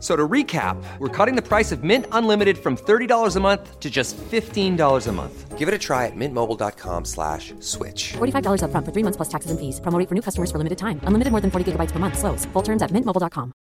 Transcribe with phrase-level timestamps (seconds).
[0.00, 3.90] So to recap, we're cutting the price of Mint Unlimited from $30 a month to
[3.90, 5.58] just $15 a month.
[5.58, 8.14] Give it a try at mintmobile.com slash switch.
[8.14, 9.78] $45 upfront for three months plus taxes and fees.
[9.80, 11.00] Promo rate for new customers for limited time.
[11.04, 12.16] Unlimited more than 40 gigabytes per month.
[12.18, 12.46] Slows.
[12.52, 13.52] Full terms at mintmobile.com.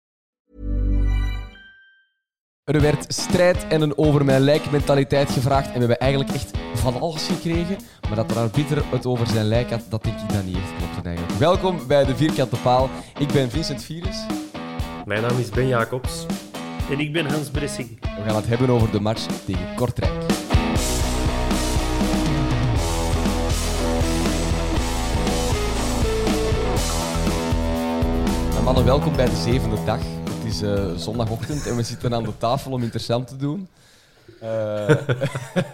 [2.63, 6.51] Er werd strijd en een over mijn lijk mentaliteit gevraagd en we hebben eigenlijk echt
[6.73, 7.77] van alles gekregen.
[8.07, 10.77] Maar dat er arbiter het over zijn lijk had, dat denk ik dat niet echt
[10.77, 11.39] klopt eigenlijk.
[11.39, 12.89] Welkom bij de Vierkante Paal.
[13.19, 14.38] Ik ben Vincent Virus.
[15.09, 16.25] Mijn naam is Ben Jacobs.
[16.89, 17.99] En ik ben Hans Bressing.
[18.01, 20.13] We gaan het hebben over de match tegen Kortrijk.
[28.63, 29.99] Mannen, welkom bij de zevende dag.
[30.29, 33.67] Het is eh, zondagochtend en we zitten aan de tafel om interessant te doen.
[34.41, 34.49] Eh,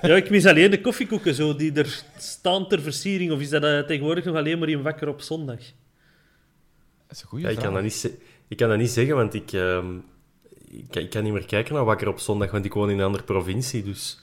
[0.10, 3.32] Ja, ik mis alleen de koffiekoeken zo, die er staan ter versiering.
[3.32, 5.60] Of is dat eh, tegenwoordig nog alleen maar in wakker op zondag?
[7.08, 7.66] dat is een goede Ja, ik, vraag.
[7.66, 8.12] kan dat niet
[8.48, 9.86] ik kan dat niet zeggen, want ik, ehm,
[10.70, 13.06] ik, ik kan niet meer kijken naar Wakker op zondag, want ik woon in een
[13.06, 13.84] andere provincie.
[13.84, 14.20] Dus,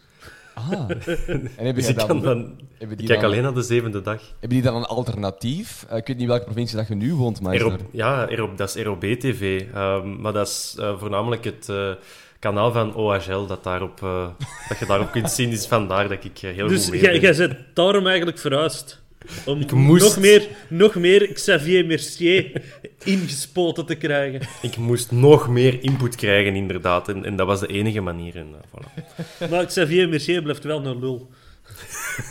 [0.54, 0.72] Ah.
[1.26, 4.00] En hebben dus ik, kan dan, dan, hebben ik kijk dan- alleen naar de zevende
[4.02, 4.20] dag.
[4.30, 5.86] hebben die dan een alternatief?
[5.88, 7.54] Eh, ik weet niet welke provincie dat je nu woont, maar...
[7.54, 9.64] is er- ja, ROB, dat is ROB-TV.
[9.74, 11.90] ehm, maar dat is eh, voornamelijk het eh,
[12.38, 14.26] kanaal van OHL dat, daarop, eh,
[14.68, 15.50] dat je daarop kunt zien.
[15.50, 17.20] Dus vandaar dat ik heel Dus goed mee ben.
[17.20, 19.01] jij bent daarom eigenlijk verhuisd.
[19.46, 20.04] Om Ik moest.
[20.04, 22.62] nog, meer, nog meer Xavier Mercier
[23.04, 24.40] ingespoten te krijgen.
[24.62, 27.08] Ik moest nog meer input krijgen, inderdaad.
[27.08, 28.36] En, en dat was de enige manier.
[28.36, 29.50] En, eh, voilà.
[29.50, 31.28] Maar Xavier Mercier blijft wel een lul.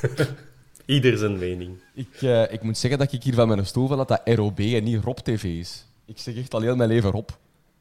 [0.86, 1.78] Ieder zijn mening.
[1.94, 4.60] Ik, eh, ik moet zeggen dat ik hier van mijn stoel val dat dat ROB
[4.60, 5.86] en niet Rob TV is.
[6.06, 7.30] Ik zeg echt al heel mijn leven Rob.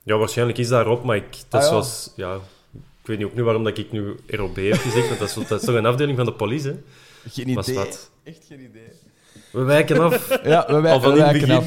[0.02, 1.66] Ja, waarschijnlijk is dat erop, maar ik, dat Ah, ja.
[1.68, 2.34] zoals, ja,
[2.74, 5.34] ik weet niet ook niet waarom dat ik nu ROB heb gezegd, want dat is,
[5.48, 6.76] dat is toch een afdeling van de politie, hè?
[7.30, 7.84] Geen Was idee.
[8.24, 8.88] Echt geen idee.
[9.52, 10.28] We wijken af.
[10.44, 11.64] Ja, we, wij, we wijken af.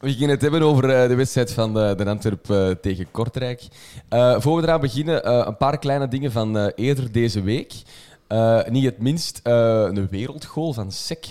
[0.00, 3.62] We gaan het hebben over eh, de wedstrijd van de, de Antwerp eh, tegen Kortrijk.
[4.08, 7.72] Eh voor we eraan beginnen, eh, een paar kleine dingen van eh, eerder deze week.
[8.26, 9.52] Eh, niet het minst eh,
[9.88, 11.26] een wereldgoal van Sek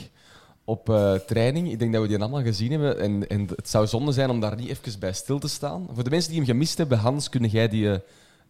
[0.65, 1.71] op eh, training.
[1.71, 2.99] Ik denk dat we die allemaal gezien hebben.
[2.99, 5.87] En, en het zou zonde zijn om daar niet even bij stil te staan.
[5.93, 7.99] Voor de mensen die hem gemist hebben, Hans, kun jij die eh,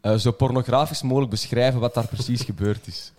[0.02, 3.12] eh, zo pornografisch mogelijk beschrijven wat daar precies gebeurd is?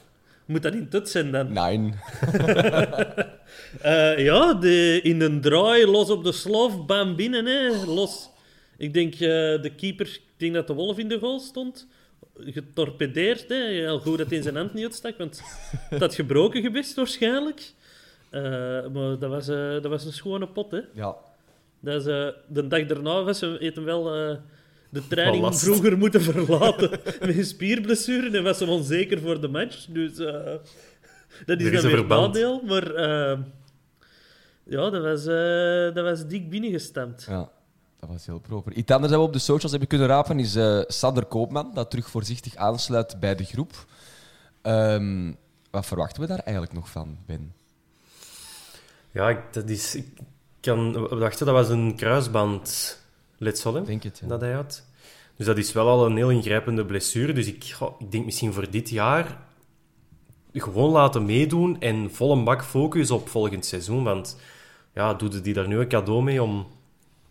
[0.48, 1.52] Moet dat niet tot zijn dan?
[1.52, 1.92] Nee.
[3.82, 7.84] Eh, ja, de, in een draai, los op de slof, bam binnen, hè.
[7.86, 8.30] los.
[8.76, 9.18] Ik denk, eh,
[9.62, 11.86] de keeper, ik denk dat de Wolf in de goal stond.
[12.38, 13.66] Getorpedeerd, hè.
[13.66, 15.42] Heel goed dat hij in zijn hand niet uitstak, want
[15.90, 17.72] het had gebroken geweest waarschijnlijk.
[18.30, 18.42] Eh,
[18.92, 20.80] maar dat was, dat was een schone pot, hè.
[20.92, 21.16] Ja.
[21.80, 22.04] Dat is,
[22.46, 24.38] de dag daarna was heeft hem wel
[24.88, 26.90] de training vroeger moeten verlaten
[27.20, 29.86] met een spierblessure en was hem onzeker voor de match.
[29.88, 30.60] Dus eh, dat
[31.46, 32.26] is Er dan is een weer verband.
[32.26, 32.62] nadeel.
[32.66, 33.38] Maar eh,
[34.64, 37.24] ja, dat was, eh, dat was dik binnengestemd.
[37.28, 37.50] Ja,
[38.00, 38.72] dat was heel proper.
[38.72, 41.90] Iets anders dat we op de socials hebben kunnen rapen is eh Sander Koopman, dat
[41.90, 43.72] terug voorzichtig aansluit bij de groep.
[44.62, 45.32] Ehm,
[45.70, 47.52] wat verwachten we daar eigenlijk nog van, Ben?
[49.12, 49.94] Ja, ik- dat is...
[49.94, 50.06] Ik
[50.60, 53.80] kan, we dachten, dat was een kruisbandletsel, hè?
[53.80, 54.26] Ik denk het, ja.
[54.28, 54.84] dat hij had.
[55.38, 57.32] Dus dat is wel al een heel ingrijpende blessure.
[57.32, 59.38] Dus ik, ik denk misschien voor dit jaar
[60.52, 64.04] gewoon laten meedoen en vol een bak focus op volgend seizoen.
[64.04, 64.40] Want
[64.94, 66.66] ja, doe die daar nu een cadeau mee om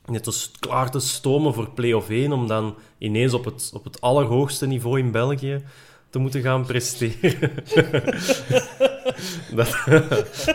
[0.05, 4.01] net als klaar te stomen voor play-off 1, om dan ineens op het, op het
[4.01, 5.61] allerhoogste niveau in België
[6.09, 7.39] te moeten gaan presteren.
[9.55, 9.77] dat,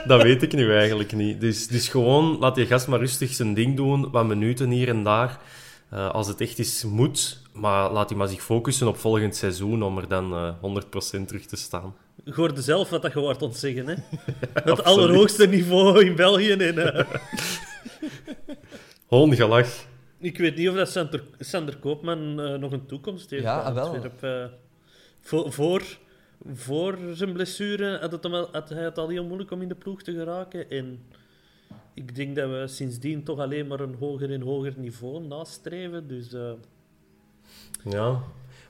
[0.06, 1.40] dat weet ik nu eigenlijk niet.
[1.40, 5.02] Dus, dus gewoon laat die gast maar rustig zijn ding doen, wat minuten hier en
[5.02, 5.40] daar.
[5.92, 7.40] Eh, als het echt is, moet.
[7.52, 10.54] Maar laat hij maar zich focussen op volgend seizoen om er dan eh
[11.20, 11.94] 100% terug te staan.
[12.24, 13.94] Je hoorde zelf wat dat je wordt ontzeggen, hè?
[14.70, 16.50] Het allerhoogste niveau in België.
[16.52, 17.06] En, eh,
[19.06, 19.68] Hoongelach.
[20.18, 23.42] ik weet niet of dat Sander, Sander Koopman eh, nog een toekomst heeft.
[23.42, 23.96] Ja, wel.
[25.20, 25.82] Voor, voor,
[26.54, 29.68] voor zijn blessure had, het hem al- had hij het al heel moeilijk om in
[29.68, 30.70] de ploeg te geraken.
[30.70, 31.06] En
[31.94, 36.08] ik denk dat we sindsdien toch alleen maar een hoger en hoger niveau nastreven.
[36.08, 36.52] Dus eh,
[37.84, 38.10] Ja.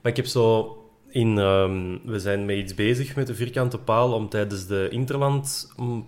[0.02, 0.76] Maar ik heb zo...
[1.08, 5.72] In, ehm, we zijn met iets bezig met de vierkante paal om tijdens de Interland
[5.76, 6.06] mm,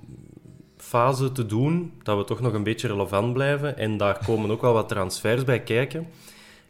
[1.33, 3.77] te doen, dat we toch nog een beetje relevant blijven.
[3.77, 6.07] En daar komen ook wel wat transfers bij kijken.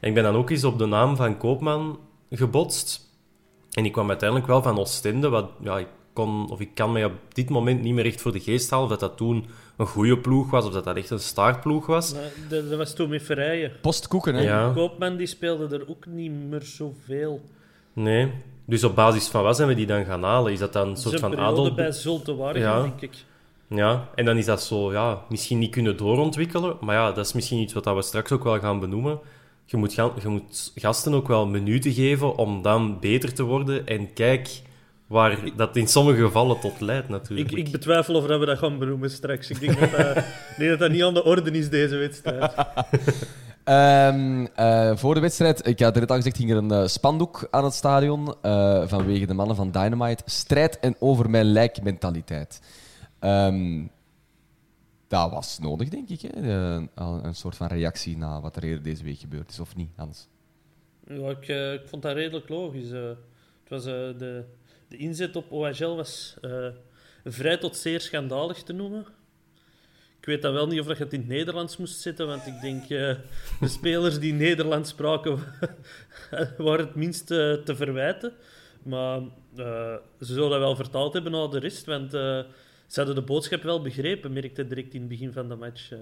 [0.00, 1.98] En ik ben dan ook eens op de naam van Koopman
[2.30, 3.10] gebotst.
[3.70, 7.04] En ik kwam uiteindelijk wel van Oostende, wat ja, ik kon of ik kan mij
[7.04, 9.44] op dit moment niet meer echt voor de geest halen of dat dat toen
[9.76, 12.12] een goede ploeg was of dat dat echt een staartploeg was.
[12.12, 13.72] maar dat, dat was toen met Verrijen.
[13.80, 14.42] Postkoeken, hè?
[14.42, 14.72] Ja.
[14.74, 17.40] Koopman die speelde er ook niet meer zoveel.
[17.92, 18.30] Nee.
[18.64, 20.52] Dus op basis van wat zijn we die dan gaan halen?
[20.52, 21.74] Is dat dan een soort van adel...
[21.74, 22.82] bij Zulte Waregem, Ja.
[22.82, 23.24] denk ik.
[23.68, 26.76] Ja, en dan is dat zo, ja, misschien niet kunnen doorontwikkelen.
[26.80, 29.18] Maar ja, dat is misschien iets wat we straks ook wel gaan benoemen.
[29.66, 33.86] Je moet, ga- je moet gasten ook wel minuten geven om dan beter te worden.
[33.86, 34.62] En kijk
[35.06, 37.50] waar dat in sommige gevallen tot leidt, natuurlijk.
[37.50, 39.50] Ik, ik betwijfel of dat we dat gaan benoemen straks.
[39.50, 40.14] Ik denk dat dat,
[40.58, 42.52] denk dat, dat niet aan de orde is, deze wedstrijd.
[43.64, 47.48] Ehm, eh, voor de wedstrijd, ik had net al gezegd, ging er een eh, spandoek
[47.50, 50.22] aan het stadion eh, vanwege de mannen van Dynamite.
[50.26, 52.60] Strijd en over mijn lijk mentaliteit.
[53.18, 53.86] Ehm,
[55.08, 56.20] dat was nodig, denk ik.
[56.20, 56.30] Hè?
[56.94, 60.28] Een soort van reactie na wat er eerder deze week gebeurd is, of niet, Hans?
[61.08, 61.48] Ja, ik,
[61.80, 62.90] ik vond dat redelijk logisch.
[62.90, 64.44] het was, eh, de,
[64.94, 66.68] de inzet op OHL was eh,
[67.24, 69.06] vrij tot zeer schandalig te noemen.
[70.18, 72.46] Ik weet dan wel niet of dat je het in het Nederlands moest zetten, want
[72.46, 73.14] ik denk eh,
[73.60, 75.38] de spelers die Nederlands spraken
[76.56, 78.32] waren het minst eh, te verwijten.
[78.82, 79.20] Maar
[79.56, 82.46] ze zullen dat wel vertaald hebben naar de rest, want ze
[82.94, 85.92] hadden de boodschap wel begrepen, merkte direct in het begin van de match.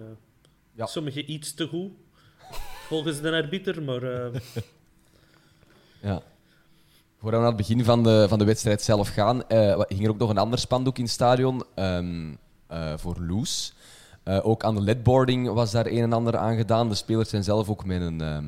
[0.75, 0.87] Ja.
[0.87, 1.93] Sommigen iets te goed,
[2.87, 4.03] volgens de arbiter, maar...
[6.03, 6.23] Ja.
[7.23, 10.11] Voordat we naar het begin van de, van de wedstrijd zelf gaan, wa- ging er
[10.11, 12.33] ook nog een ander spandoek in het stadion ehm,
[12.67, 13.75] eh, voor Loes.
[14.23, 16.89] Eh, ook aan de ledboarding was daar een en ander aan gedaan.
[16.89, 18.45] De spelers zijn zelf ook met een, ehm,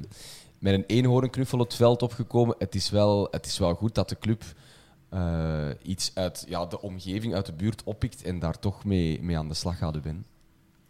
[0.59, 2.55] met een eenhoornknuffel het veld opgekomen.
[2.59, 4.43] Het is wel, het is wel goed dat de club
[5.83, 9.49] iets uit ja, de omgeving, uit de buurt oppikt en daar toch mee, mee aan
[9.49, 10.25] de slag gaat, Ben.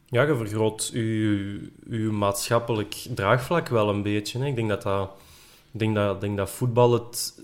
[0.06, 4.38] Ja, je vergroot uw, uw maatschappelijk draagvlak wel een beetje.
[4.38, 4.46] Hè.
[4.46, 5.10] Ik denk dat, dat,
[5.72, 7.34] ik denk dat, denk dat voetbal het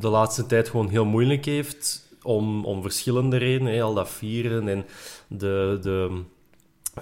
[0.00, 3.72] de laatste tijd gewoon heel moeilijk heeft om, om verschillende redenen.
[3.72, 3.82] Hè.
[3.82, 4.84] Al dat vieren en
[5.28, 6.22] de, de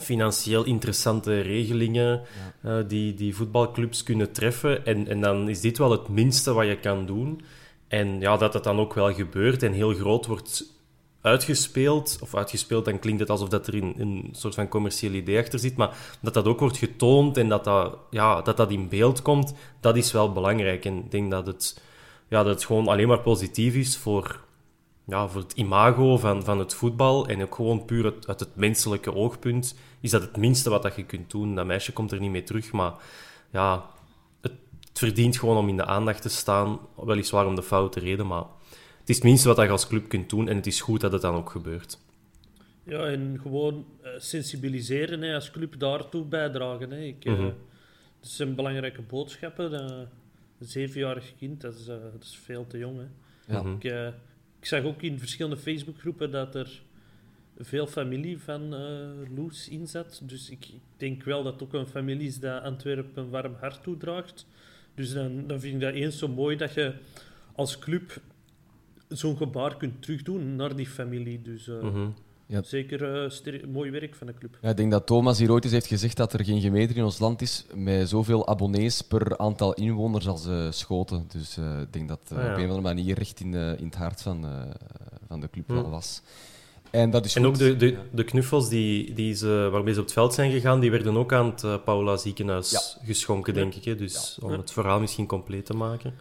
[0.01, 2.23] financieel interessante regelingen
[2.63, 4.87] eh, die, die voetbalclubs kunnen treffen.
[4.87, 7.41] En, en dan is dit wel het minste wat je kan doen.
[7.89, 10.73] En ja, dat dat dan ook wel gebeurt en heel groot wordt
[11.21, 15.39] uitgespeeld, of uitgespeeld, dan klinkt het alsof dat er een, een soort van commercieel idee
[15.39, 18.89] achter zit, maar dat dat ook wordt getoond en dat dat, ja, dat dat in
[18.89, 20.85] beeld komt, dat is wel belangrijk.
[20.85, 21.81] En ik denk dat het,
[22.29, 24.41] ja, dat het gewoon alleen maar positief is voor,
[25.07, 28.57] ja, voor het imago van, van het voetbal en ook gewoon puur uit, uit het
[28.57, 31.55] menselijke oogpunt is dat het minste wat dat je kunt doen.
[31.55, 32.93] Dat meisje komt er niet mee terug, maar
[33.51, 33.87] ja,
[34.41, 34.53] het,
[34.89, 38.45] het verdient gewoon om in de aandacht te staan, weliswaar om de foute reden, maar
[39.01, 41.13] het is het minste wat je als club kunt doen en het is goed dat
[41.13, 41.99] het dan ook gebeurt.
[42.87, 46.91] Ja, en gewoon eh, sensibiliseren hè, als club daartoe bijdragen.
[46.91, 47.01] Hè.
[47.01, 47.43] Ik, eh, Mhm.
[48.21, 49.73] Het zijn belangrijke boodschappen.
[49.75, 49.97] eh,
[50.67, 52.99] zevenjarig kind, dat is, eh, dat is veel te jong.
[52.99, 53.07] Hè.
[53.55, 53.75] Ja.
[53.75, 54.07] Ik, eh,
[54.59, 56.83] ik zag ook in verschillende Facebookgroepen dat er
[57.59, 60.21] veel familie van eh Loes in zat.
[60.25, 63.55] Dus ik, ik denk wel dat het ook een familie is dat Antwerpen een warm
[63.61, 64.47] hart toedraagt.
[64.95, 66.95] Dus dan, dan vind ik dat eens zo mooi dat je
[67.55, 68.21] als club
[69.09, 71.43] zo'n gebaar kunt terugdoen naar die familie.
[71.43, 72.09] Dus Mhm.
[72.55, 72.63] Ja.
[72.63, 74.59] zeker eh, mooi werk van de club.
[74.61, 77.05] Ja, ik denk dat Thomas hier ooit eens heeft gezegd dat er geen gemeente in
[77.05, 81.25] ons land is met zoveel abonnees per aantal inwoners als eh, Schoten.
[81.33, 82.45] Dus eh, ik denk dat Ah, ja.
[82.45, 84.47] op een of andere manier recht in, in het hart van,
[85.29, 86.23] van de club wel was.
[86.91, 90.05] En dat is En ook de, de, de knuffels die, die ze, waarmee ze op
[90.05, 93.85] het veld zijn gegaan, die werden ook aan het Paula ziekenhuis geschonken, denk ik.
[93.85, 93.95] Hè?
[93.97, 96.15] Dus om het verhaal misschien compleet te maken.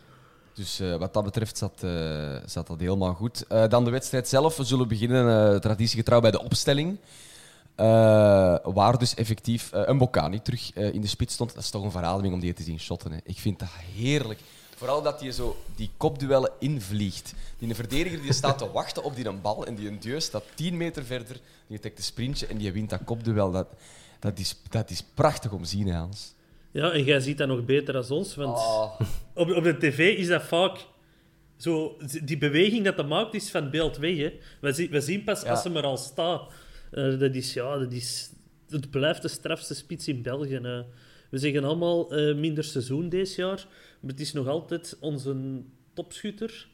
[0.54, 3.48] Dus eh, wat dat betreft zat, eh, zat dat helemaal goed.
[3.48, 4.58] Eh, dan de wedstrijd zelf.
[4.58, 6.98] We zullen beginnen, traditiegetrouw, bij de opstelling.
[8.64, 11.54] Waar dus effectief een Bocani terug in de spits stond.
[11.54, 13.12] Dat is toch een verademing om die te zien shotten.
[13.12, 13.18] Hè.
[13.24, 14.40] Ik vind dat heerlijk.
[14.76, 17.34] Vooral dat hij zo die kopduellen invliegt.
[17.58, 20.44] Die verdediger die staat te wachten op die een bal en die een dieu staat
[20.56, 21.40] 10 meter verder.
[21.68, 23.52] Die trekt een sprintje en die wint dat kopduel.
[23.52, 23.68] Dat,
[24.20, 26.34] dat, is, dat is prachtig om te zien, Hans.
[26.74, 28.58] Ja, en jij ziet dat nog beter dan ons, want
[29.42, 30.86] op, op de tv is dat vaak
[31.58, 31.98] zo...
[32.24, 34.34] Die beweging dat dat maakt, is van beeld weg, hè.
[34.62, 35.50] We, zien, we zien pas Ja.
[35.50, 36.54] als ze er al staat.
[36.92, 38.32] Eh, dat is, ja, dat is...
[38.70, 40.60] Het blijft de strafste spits in België.
[41.30, 43.66] We zeggen allemaal eh, minder seizoen deze jaar,
[44.00, 45.62] maar het is nog altijd onze
[45.94, 46.68] topschutter.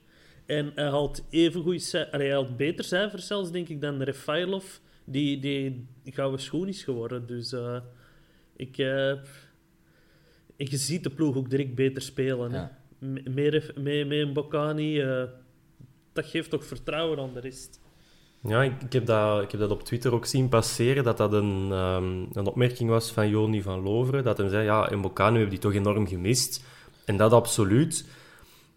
[0.45, 4.65] En hij haalt even goed, hij haalt beter cijfers zelfs, denk ik, dan Refailov,
[5.03, 7.27] die, die gouden schoen is geworden.
[7.27, 7.77] Dus eh,
[8.55, 8.77] ik,
[10.67, 12.51] je ziet de ploeg ook direct beter spelen.
[12.51, 12.77] Ja.
[12.99, 15.23] Meer, meer, meer een Bocani, eh,
[16.13, 17.79] dat geeft toch vertrouwen aan de rest.
[18.41, 21.33] Ja, ik, ik heb dat, ik heb dat op Twitter ook zien passeren, dat dat
[21.33, 25.31] een, ehm, een opmerking was van Joni van Loveren, dat hij zei, ja, in Bocano
[25.31, 26.63] hebben die toch enorm gemist.
[27.05, 28.05] En dat absoluut.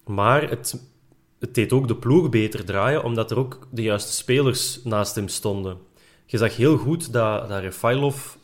[0.07, 0.83] Maar het,
[1.39, 5.29] het deed ook de ploeg beter draaien, omdat er ook de juiste spelers naast hem
[5.29, 5.79] stonden.
[6.27, 8.35] Je zag heel goed dat, dat Refailov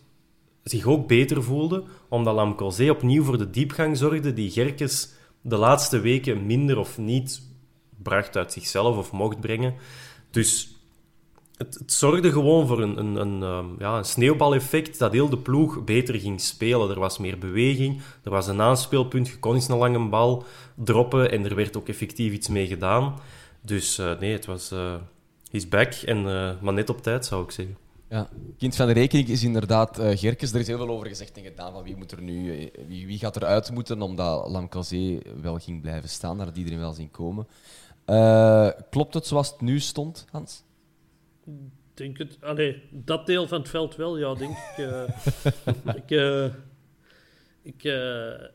[0.71, 6.01] zich ook beter voelde, omdat Lamcozé opnieuw voor de diepgang zorgde die Gerkes de laatste
[6.01, 7.43] weken minder of niet
[8.03, 9.75] bracht uit zichzelf of mocht brengen.
[10.31, 10.77] Dus
[11.57, 15.39] het, het zorgde gewoon voor een, een, een, ehm, ja, een sneeuwbaleffect dat heel de
[15.39, 16.91] ploeg beter ging spelen.
[16.91, 20.45] Er was meer beweging, er was een aanspeelpunt, je kon eens een lange bal
[20.75, 23.15] droppen en er werd ook effectief iets mee gedaan.
[23.61, 24.71] Dus eh, nee, het was...
[24.71, 24.95] eh
[25.51, 27.77] he's back, en, eh, maar net op tijd zou ik zeggen.
[28.09, 28.29] Ja.
[28.59, 30.53] Kind van de rekening is inderdaad eh Gerkes.
[30.53, 33.07] Er is heel veel over gezegd en gedaan van wie, moet er nu, eh, wie,
[33.07, 36.37] wie gaat eruit moeten, omdat Lamcazé wel ging blijven staan.
[36.39, 37.47] Dat had iedereen wel zien komen.
[38.05, 40.63] Eh, klopt het zoals het nu stond, Hans?
[41.95, 42.39] denk het.
[42.41, 44.87] Allee, dat deel van het veld wel, ja, denk ik.
[46.03, 46.11] ik,
[47.63, 47.83] ik,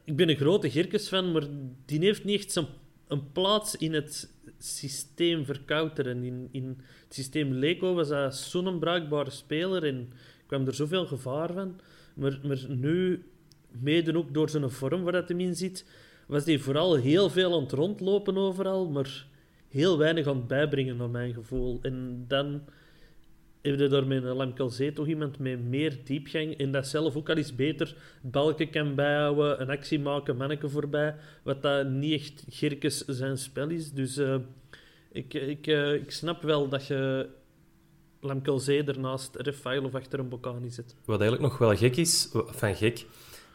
[0.03, 1.43] ik ben een grote Gerkes-fan, maar
[1.85, 2.65] die heeft niet echt zijn,
[3.07, 4.29] een plaats in het
[4.59, 6.23] systeem verkouteren.
[6.23, 6.67] In, in
[7.03, 10.13] het systeem Leco was hij zo'n onbruikbare speler en
[10.45, 11.79] kwam er zoveel gevaar van.
[12.13, 13.23] Maar, maar nu,
[13.81, 15.85] mede ook door zijn vorm waar dat hem in zit,
[16.27, 19.25] was hij vooral heel veel aan het rondlopen overal, maar
[19.69, 21.79] heel weinig aan het bijbrengen, naar mijn gevoel.
[21.81, 22.61] En dan
[23.63, 27.55] heb je daar met toch iemand met meer diepgang en dat zelf ook al eens
[27.55, 33.37] beter balken kan bijhouden, een actie maken, manneke voorbij, wat dat niet echt Gerkes zijn
[33.37, 33.91] spel is.
[33.91, 34.35] Dus eh,
[35.11, 37.29] ik, ik, eh, ik snap wel dat je
[38.19, 40.95] Lamkelzee ernaast Refail of achter een Bocani zet.
[41.05, 43.05] Wat eigenlijk nog wel gek is, van gek,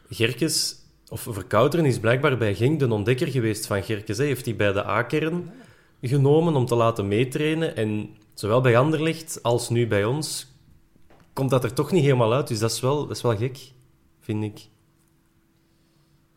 [0.09, 0.75] Gerkes,
[1.09, 4.17] of Verkouteren is blijkbaar bij Genk de ontdekker geweest van Gerkes.
[4.17, 5.51] Hij heeft hij bij de A-kern
[6.01, 7.75] genomen om te laten meetrainen.
[7.75, 8.09] En
[8.39, 10.47] zowel bij Anderlecht als nu bij ons
[11.33, 12.47] komt dat er toch niet helemaal uit.
[12.47, 13.71] Dus dat is wel, dat is wel gek,
[14.19, 14.67] vind ik,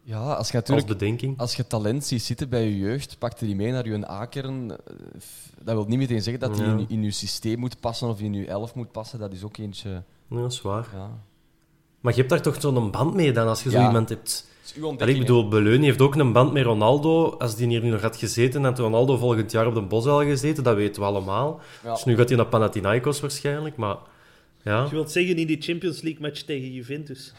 [0.02, 1.38] Ja, als je als natuurlijk bedenking.
[1.38, 4.70] als je talent ziet zitten bij je jeugd, pak je die mee naar je A-kern.
[4.70, 4.76] eh,
[5.62, 6.64] Dat wil niet meteen zeggen dat Ja.
[6.64, 9.18] in, in je systeem moet passen of in je elf moet passen.
[9.18, 10.02] Dat is ook eentje.
[10.28, 10.88] Ja, dat is waar.
[10.94, 11.10] Ja.
[12.00, 14.50] Maar je hebt daar toch zo'n band mee dan, als je zo iemand hebt...
[14.98, 17.30] Ik bedoel, Beleuni heeft ook een band met Ronaldo.
[17.30, 20.64] Als die hier nu nog had gezeten, had Ronaldo volgend jaar op de Bosuil gezeten.
[20.64, 21.60] Dat weten we allemaal.
[21.82, 21.94] Ja.
[21.94, 23.76] Dus nu gaat hij naar Panathinaikos waarschijnlijk.
[23.76, 23.96] Maar
[24.62, 27.32] ja, Je wilt zeggen in die Champions League match tegen Juventus.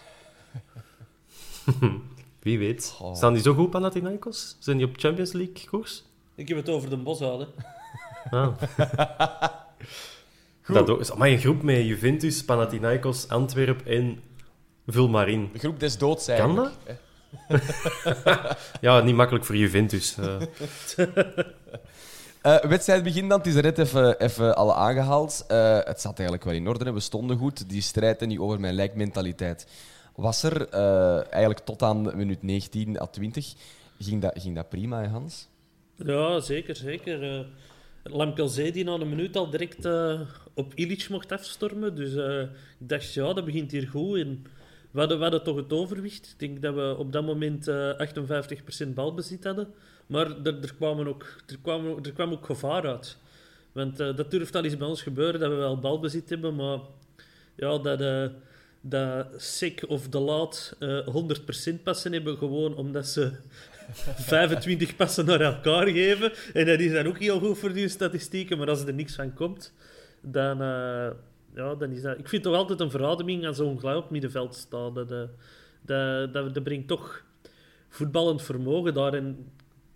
[2.42, 2.96] wie weet.
[3.02, 3.16] Oh.
[3.16, 4.58] Staan die zo goed, Panathinaikos?
[4.60, 6.04] Zijn die op Champions League koers?
[6.36, 7.46] Ik heb het over de Bosuil, hè.
[8.30, 8.54] Ah.
[10.68, 14.22] Dat ook, is maar een groep met Juventus, Panathinaikos, Antwerp en
[14.88, 15.50] vul maar in.
[15.54, 16.76] De groep des doods Kan eigenlijk.
[16.86, 16.96] dat?
[18.82, 20.18] Ja, niet makkelijk voor Juventus.
[20.18, 20.42] eh.
[22.42, 23.38] Eh, wedstrijd begin dan.
[23.38, 25.46] Het is er net even, even al aangehaald.
[25.48, 26.86] Eh, het zat eigenlijk wel in orde.
[26.86, 26.94] hè.
[26.94, 27.70] We stonden goed.
[27.70, 29.68] Die strijd en die over mijn lijkmentaliteit
[30.16, 30.70] was er.
[30.70, 33.54] eh, eigenlijk tot aan minuut 19 à 20
[34.00, 35.48] ging dat, ging dat prima, hè, Hans?
[35.96, 37.38] Ja, zeker, zeker.
[37.40, 37.46] Eh
[38.04, 40.20] Lamkelzee die na een minuut al direct eh,
[40.54, 41.96] op Illich mocht afstormen.
[41.96, 42.42] Dus eh,
[42.80, 44.18] ik dacht, ja, dat begint hier goed.
[44.20, 44.46] En
[44.94, 46.26] we hadden, we hadden toch het overwicht.
[46.38, 47.92] Ik denk dat we op dat moment eh
[48.86, 49.68] 58% balbezit hadden.
[50.08, 53.18] Maar er, er, kwamen ook, er, kwam, ook- er kwam ook gevaar uit.
[53.72, 56.56] Want eh, dat durft al eens bij ons gebeuren, dat we wel balbezit hebben.
[56.56, 56.80] Maar
[57.56, 58.26] ja, dat, eh
[58.86, 61.08] dat Sick of De Laat eh
[61.72, 63.32] 100% passen hebben gewoon omdat ze
[64.36, 66.32] 25 passen naar elkaar geven.
[66.54, 68.58] En dat is dan ook heel goed voor die statistieken.
[68.58, 69.74] Maar als er niks van komt,
[70.22, 71.10] dan, eh,
[71.56, 72.20] ja, dan is dat...
[72.20, 74.96] Ik vind toch altijd een verademing als zo'n op middenveld staat.
[74.96, 75.24] Dat, eh,
[75.82, 77.24] dat, dat, dat brengt toch
[77.90, 79.14] voetballend vermogen daar.
[79.14, 79.52] En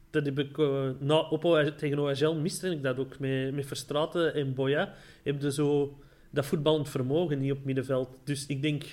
[0.09, 0.57] dat heb ik...
[0.57, 1.27] eh, na
[1.75, 3.19] tegen OHL miste ik dat ook.
[3.19, 5.97] Met, met Verstraten en Boya heb je zo
[6.29, 8.09] dat voetballend vermogen niet op middenveld.
[8.23, 8.83] Dus ik denk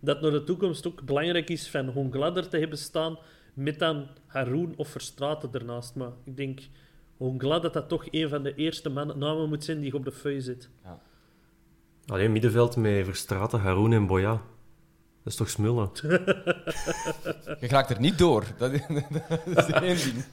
[0.00, 3.18] dat naar de toekomst ook belangrijk is van Hongladder te hebben staan
[3.54, 5.94] met dan Haroon of Verstraten ernaast.
[5.94, 6.60] Maar ik denk
[7.16, 10.12] Hongla dat dat toch een van de eerste mannen, namen moet zijn die op de
[10.12, 10.70] feu zit.
[12.06, 14.30] Alleen middenveld met Verstraten, Haroun en Boya.
[15.22, 15.90] Dat is toch smullen?
[17.60, 18.44] Je raakt er niet door.
[18.58, 18.80] Dat is,
[19.54, 20.24] dat is één ding.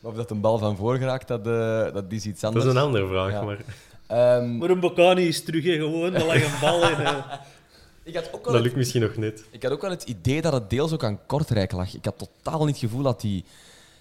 [0.00, 2.64] Maar of dat een bal van voor geraakt, dat, eh, dat is iets Dat anders.
[2.64, 3.42] is een andere vraag, Ja.
[3.42, 3.58] maar
[4.06, 6.14] Ehm, Maar een Bocani is terug, hè, gewoon.
[6.14, 6.96] Er lag een bal in.
[8.02, 9.44] ik, had ook wel dat het, lukt misschien nog net.
[9.50, 11.94] ik had ook wel het idee dat het deels ook aan Kortrijk lag.
[11.94, 13.44] Ik had totaal niet het gevoel dat die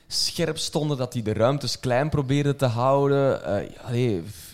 [0.08, 3.44] scherp stonden, dat die de ruimtes klein probeerden te houden.
[3.46, 4.47] Eh, ja, nee, f-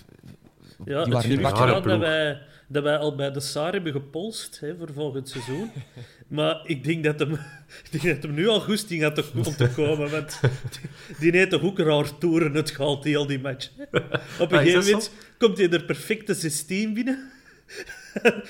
[0.85, 3.73] Ja, die het waren niet rare gaat dat wij, dat wij al bij de Saar
[3.73, 5.71] hebben gepolst hè, voor volgend seizoen.
[6.27, 7.31] Maar ik denk dat hem,
[7.91, 10.09] ik denk dat hem nu al goesting had om te komen.
[10.11, 10.39] Want
[11.19, 13.69] die, heeft toch ook raar toeren het gehaald, die al die match.
[13.79, 17.31] Op een Ah, gegeven moment komt hij er perfecte 16 binnen.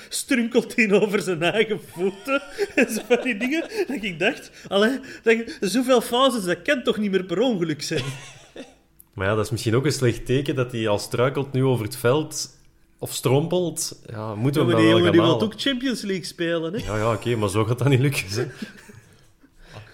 [0.08, 2.42] Strunkelt hij over zijn eigen voeten.
[2.74, 3.60] En zo van die dingen.
[3.86, 7.82] Dat ik dacht, allee, dat ik- zoveel fases, dat kan toch niet meer per ongeluk
[7.82, 8.04] zijn.
[9.14, 11.84] Maar ja, dat is misschien ook een slecht teken dat hij al struikelt nu over
[11.84, 12.58] het veld
[12.98, 14.02] of strompelt.
[14.10, 16.72] Ja, moeten Ja, we maar hem die gaan die wil ook Champions League spelen.
[16.72, 16.78] Hè?
[16.84, 18.26] Ja, ja oké, maar zo gaat dat niet lukken.
[18.28, 18.46] Hè.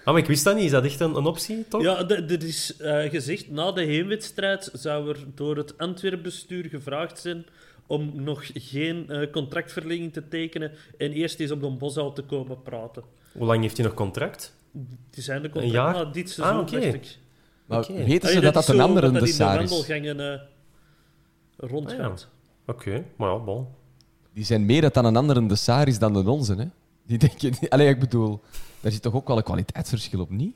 [0.05, 0.63] Ah, maar ik wist dat niet.
[0.65, 1.81] Is dat echt een, een optie, toch?
[1.81, 7.45] Ja, er is eh, gezegd, na de heenwedstrijd zou er door het Antwerp-bestuur gevraagd zijn
[7.87, 12.61] om nog geen eh, contractverlenging te tekenen en eerst eens op de Bosuil te komen
[12.61, 13.03] praten.
[13.31, 14.53] Hoe lang heeft hij nog contract?
[15.09, 15.93] Die zijn de Een contract jaar?
[15.93, 16.79] na dit seizoen, Ah, oké.
[16.79, 17.17] dacht ik.
[17.65, 19.69] Maar weten ze Allee, dat dat is een andere wat de dat in de is?
[19.69, 20.39] wandelgangen eh,
[21.57, 22.27] rondgaat.
[22.65, 23.67] Oké, maar ja, bon.
[24.33, 26.55] Die zijn meer dat dan een andere de Saar is dan de onze.
[26.55, 26.65] Hè?
[27.05, 27.69] Die denken...
[27.69, 28.41] Allee, ik bedoel,
[28.79, 30.55] daar zit toch ook wel een kwaliteitsverschil op, niet?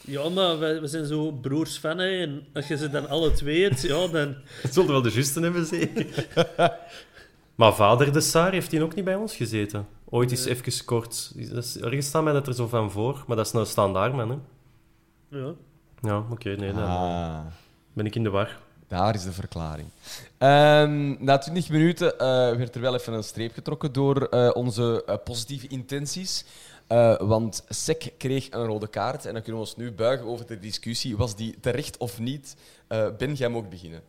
[0.00, 3.32] Ja, maar we, we zijn zo broers van, hè, en als je ze dan alle
[3.32, 4.34] twee hebt, ja, dan...
[4.62, 6.26] Het zullen wel de juiste hebben, zeker.
[7.54, 9.86] maar vader de Saar heeft hij ook niet bij ons gezeten.
[10.04, 11.32] Ooit is even kort...
[11.52, 14.30] dat is- Ergens staat mij dat er zo van voor, maar dat is een standaardman,
[14.30, 14.36] hè.
[15.38, 15.54] Ja.
[16.00, 17.40] Ja, oké, nee, dan Ah,
[17.92, 18.58] ben ik in de war.
[18.88, 19.88] daar is de verklaring.
[20.38, 22.26] Ehm, na 20 minuten eh,
[22.56, 26.44] werd er wel even een streep getrokken door eh, onze eh, positieve intenties.
[26.86, 29.26] Eh, want Sek kreeg een rode kaart.
[29.26, 31.16] En dan kunnen we ons nu buigen over de discussie.
[31.16, 32.56] Was die terecht of niet?
[32.86, 34.02] Eh, ben, jij mag beginnen.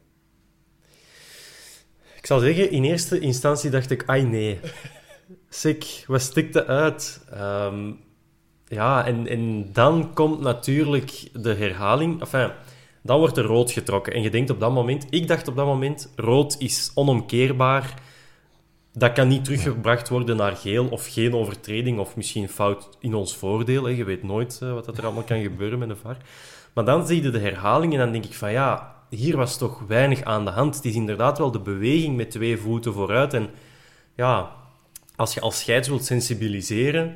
[2.18, 4.60] Ik zal zeggen, in eerste instantie dacht ik, ai nee.
[5.50, 7.22] Sick, wat stikte uit?
[7.32, 7.92] Ehm,
[8.70, 12.20] ja, en, en dan komt natuurlijk de herhaling.
[12.22, 12.52] Enfin,
[13.02, 14.14] dan wordt er rood getrokken.
[14.14, 17.94] En je denkt op dat moment, ik dacht op dat moment, rood is onomkeerbaar.
[18.94, 23.36] Dat kan niet teruggebracht worden naar geel of geen overtreding of misschien fout in ons
[23.36, 23.88] voordeel.
[23.88, 26.18] Je weet nooit eh, wat dat er allemaal kan gebeuren met een VAR.
[26.74, 29.84] Maar dan zie je de herhaling en dan denk ik van ja, hier was toch
[29.88, 30.76] weinig aan de hand.
[30.76, 33.34] Het is inderdaad wel de beweging met twee voeten vooruit.
[33.34, 33.50] En
[34.16, 34.52] ja,
[35.16, 37.16] als je als scheids wilt sensibiliseren,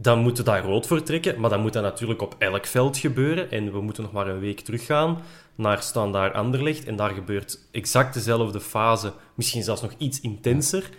[0.00, 1.40] dan moet je daar rood voor trekken.
[1.40, 3.50] Maar dan moet dat natuurlijk op elk veld gebeuren.
[3.50, 5.18] En we moeten nog maar een week teruggaan
[5.54, 6.84] naar Standaard Anderlecht.
[6.84, 10.90] En daar gebeurt exact dezelfde fase, misschien zelfs nog iets intenser.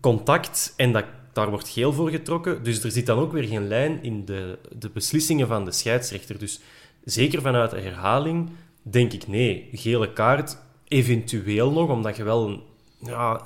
[0.00, 2.62] Contact en dat, daar wordt geel voor getrokken.
[2.62, 6.38] Dus er zit dan ook weer geen lijn in de, de beslissingen van de scheidsrechter.
[6.38, 6.60] Dus
[7.04, 8.50] zeker vanuit de herhaling
[8.82, 9.68] denk ik nee.
[9.72, 12.62] Gele kaart, eventueel nog, omdat je wel een,
[12.98, 13.40] ja,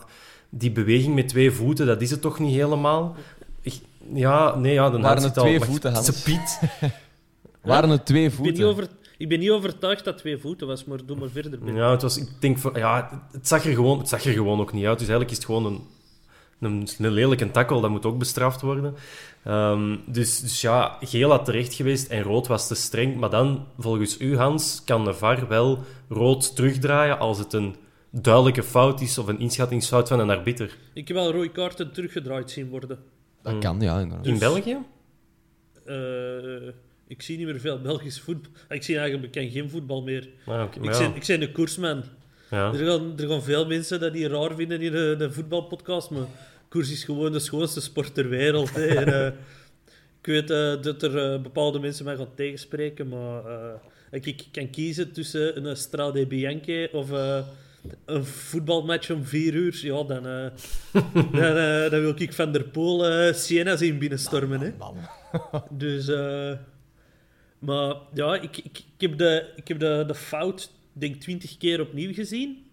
[0.49, 3.17] die beweging met twee voeten, dat is het toch niet helemaal.
[4.15, 6.07] Ja, nee, ja, de Waren het al- twee wacht, voeten, Hans?
[6.07, 6.61] Ze Piet.
[7.63, 8.67] Waren het twee Ik ben, niet voeten?
[8.67, 8.89] over,
[9.19, 11.59] ik ben niet overtuigd dat het twee voeten was, maar doe maar verder.
[11.59, 11.75] Ben.
[11.75, 14.73] Ja, het was, ik denk, ja, het zag, er gewoon, het zag er gewoon ook
[14.73, 14.99] niet uit.
[14.99, 15.81] Dus eigenlijk is het gewoon een,
[16.61, 18.95] een, een lelijke takkel, dat moet ook bestraft worden.
[19.45, 23.17] Ehm, dus, dus ja, geel had terecht geweest en rood was te streng.
[23.17, 27.77] Maar dan, volgens u, Hans, kan de VAR wel rood terugdraaien als het een
[28.11, 30.77] duidelijke fout is of een inschattingsfout van een arbiter.
[30.95, 32.99] Ik heb wel rode kaarten teruggedraaid zien worden.
[33.43, 34.27] Dat kan, ja, inderdaad.
[34.27, 34.79] In België?
[35.85, 36.69] Eh,
[37.07, 38.51] ik zie niet meer veel Belgisch voetbal.
[38.69, 40.29] Ik zie eigenlijk bekend geen voetbal meer.
[40.47, 40.99] Ah, oké, maar Ik, ja.
[41.09, 42.03] ben, ik ben een koersman.
[42.51, 42.73] Ja.
[42.73, 46.27] Er, gaan, er gaan veel mensen dat die raar vinden in de, de voetbalpodcast, maar
[46.69, 48.75] koers is gewoon de schoonste sport ter wereld.
[48.75, 48.87] Hè.
[48.87, 49.27] En, eh,
[50.21, 53.75] ik weet eh, dat er bepaalde mensen mij gaan tegenspreken, maar eh,
[54.11, 57.39] ik, ik kan kiezen tussen een Strade Bianche of eh,
[58.05, 59.79] een voetbalmatch om vier uur.
[59.83, 60.47] Ja, dan, eh,
[61.33, 64.61] dan, eh, dan wil ik Van der Poel eh Siena zien binnenstormen.
[64.61, 64.73] Hè.
[65.71, 66.53] Dus, eh,
[67.59, 71.81] maar ja, ik, ik, ik heb, de, ik heb de, de fout, denk twintig keer
[71.81, 72.67] opnieuw gezien.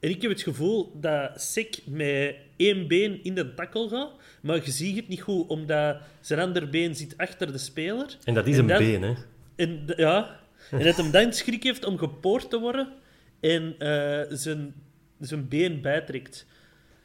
[0.00, 4.10] En ik heb het gevoel dat Sek met één been in de takkel gaat,
[4.42, 8.16] maar je ziet het niet goed, omdat zijn ander been zit achter de speler.
[8.24, 9.14] En dat is En een dan- been, hè.
[9.56, 12.88] En, ja, en dat hem dan schrik heeft om gepoord te worden
[13.40, 14.74] en eh, zijn,
[15.20, 16.46] zijn been bijtrekt.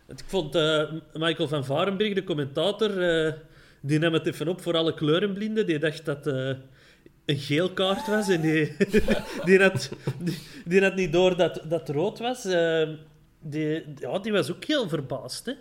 [0.08, 3.34] Ik vond eh, Michael van Varenberg, de commentator, eh,
[3.82, 5.66] die nam het even op voor alle kleurenblinden.
[5.66, 8.76] Die dacht dat een geel kaart was en die,
[9.46, 12.44] die, had, die, die had niet door dat dat rood was.
[13.40, 15.46] Die, ja, die was ook heel verbaasd.
[15.46, 15.54] Hè?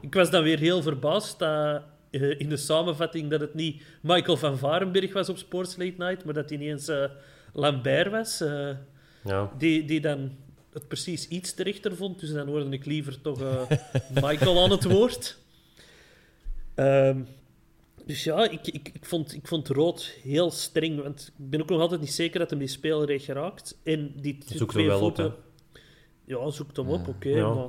[0.00, 4.58] Ik was dan weer heel verbaasd dat in de samenvatting dat het niet Michael van
[4.58, 6.90] Varenberg was op Sports Late Night, maar dat hij ineens
[7.52, 8.42] Lambert was.
[9.24, 9.52] Ja.
[9.58, 10.30] die, die dan
[10.72, 12.20] het precies iets terechter vond.
[12.20, 13.70] Dus dan hoorde ik liever toch eh,
[14.22, 15.38] Michael aan het woord.
[16.74, 17.22] Ehm,
[18.04, 21.02] dus ja, ik, ik, ik, vond, ik vond rood heel streng.
[21.02, 23.78] Want ik ben ook nog altijd niet zeker dat hem die speelrecht geraakt.
[23.82, 25.42] En die twee hem wel op.
[26.24, 27.28] Ja, zoekt hem op, oké.
[27.28, 27.54] Ja.
[27.54, 27.68] maar...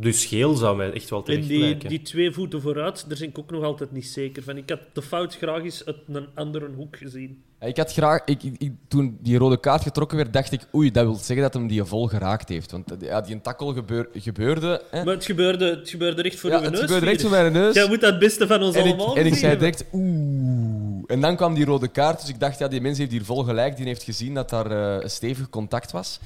[0.00, 1.88] Dus geel zou mij echt wel En terecht die, lijken.
[1.88, 4.56] die twee voeten vooruit, daar ben ik ook nog altijd niet zeker van.
[4.56, 7.42] Ik had de fout graag eens uit een andere hoek gezien.
[7.60, 10.90] Ja, Ik had graag, ik, ik, toen die rode kaart getrokken werd, dacht ik, oei,
[10.90, 12.70] dat wil zeggen dat hem die vol geraakt heeft.
[12.70, 14.82] Want eh, ja, die een takkel gebeur, gebeurde.
[14.90, 15.04] Hè.
[15.04, 16.80] Maar het gebeurde, het gebeurde recht voor ja, uw het neus.
[16.80, 17.74] gebeurde recht voor mijn neus.
[17.74, 21.02] Jij moet dat het beste van ons en ik, allemaal en ik zei direct, oeh.
[21.06, 23.42] En dan kwam die rode kaart, dus ik dacht, ja, die mens heeft hier vol
[23.42, 23.76] gelijk.
[23.76, 26.20] Die heeft gezien dat daar eh, een stevig contact was.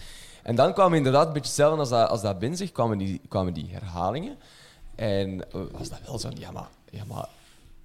[0.44, 3.20] En dan kwamen inderdaad, een beetje hetzelfde als dat, als dat Ben zegt, kwamen die,
[3.28, 4.36] kwamen die herhalingen.
[4.94, 7.28] En eh, was dat wel zo, ja maar, ja, maar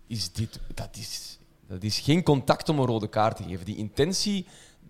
[0.08, 3.66] is dit, dat, is, dat is geen contact om een rode kaart te geven.
[3.66, 4.46] Die intentie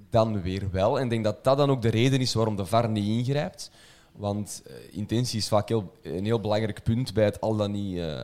[0.10, 0.98] dan weer wel.
[0.98, 3.72] En ik denk dat dat dan ook de reden is waarom de VAR niet ingrijpt.
[4.12, 7.98] Want eh, intentie is vaak heel, een heel belangrijk punt bij het al dan niet...
[7.98, 8.24] eh,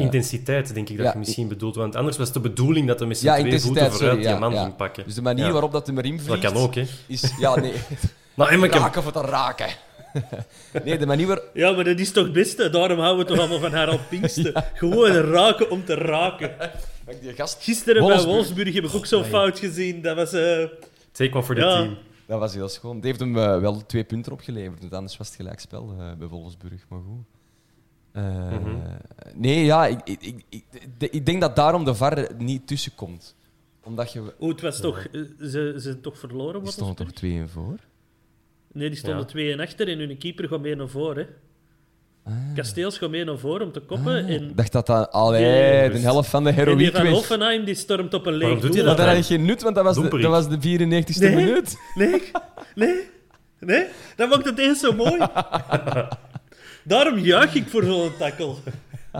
[0.00, 1.74] Intensiteit, denk ik dat ja, je misschien bedoelt.
[1.76, 4.16] Want anders was het de bedoeling dat hij met ja, zijn twee voeten vooruit sorry.
[4.16, 4.62] die ja, man ja.
[4.62, 5.04] ging pakken.
[5.04, 5.52] Dus de manier Ja.
[5.52, 6.40] waarop dat hem erin Dat vliegt...
[6.40, 6.84] kan ook, hè.
[7.06, 7.72] Is, ja, nee.
[8.34, 9.68] Nou, ik heb- raken voor te raken.
[10.84, 11.40] nee, de manier waar...
[11.54, 12.70] Ja, maar dat is toch het beste?
[12.70, 14.64] Daarom houden we toch allemaal van Harald Pinkster.
[14.74, 16.54] Gewoon raken om te raken.
[17.20, 17.62] Die gast...
[17.62, 18.74] Gisteren bij Wolfsburg.
[18.74, 20.02] Heb ik ook zo'n fout gezien.
[20.02, 20.32] Dat was...
[20.32, 20.64] eh,
[21.12, 21.76] Take one for the Ja.
[21.76, 21.96] team.
[22.26, 22.94] Dat was heel schoon.
[23.00, 24.80] Die heeft hem eh, wel twee punten opgeleverd.
[24.80, 26.84] Want anders was het gelijk spel eh, bij Wolfsburg.
[26.88, 27.24] Maar goed.
[28.12, 28.24] Eh,
[28.58, 28.76] Mhm.
[29.34, 30.64] Nee, ja, ik, ik, ik, ik,
[30.98, 33.34] de- ik denk dat daarom de VAR er niet tussenkomt.
[33.84, 34.34] Omdat je...
[34.38, 35.06] Oh, het was toch...
[35.12, 37.74] Ze, ze zijn toch verloren, wat stonden toch 2 en voor?
[38.72, 39.26] Nee, die stonden Ja.
[39.26, 41.26] twee en achter en hun keeper gaat mee naar voren.
[42.24, 42.32] Hè.
[42.54, 44.24] Kasteels gaat mee naar voren om te koppen.
[44.24, 45.10] Ah, ik dacht dat dat...
[45.10, 47.06] Allee, Nee, de helft van de en die heroïek van.
[47.06, 48.70] Hoffenheim die stormt op een leeg doel.
[48.74, 51.18] Maar dan dat had je geen nut, want dat was de, dat was de 94ste
[51.18, 51.34] Nee.
[51.34, 51.76] minuut.
[51.94, 52.22] Nee,
[52.74, 53.08] nee,
[53.58, 53.86] nee.
[54.16, 55.18] Dat maakt het eens zo mooi.
[56.84, 58.58] Daarom juich ik voor zo'n takkel.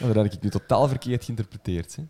[0.00, 1.96] Oh, dat heb ik nu totaal verkeerd geïnterpreteerd.
[1.96, 2.02] Hè.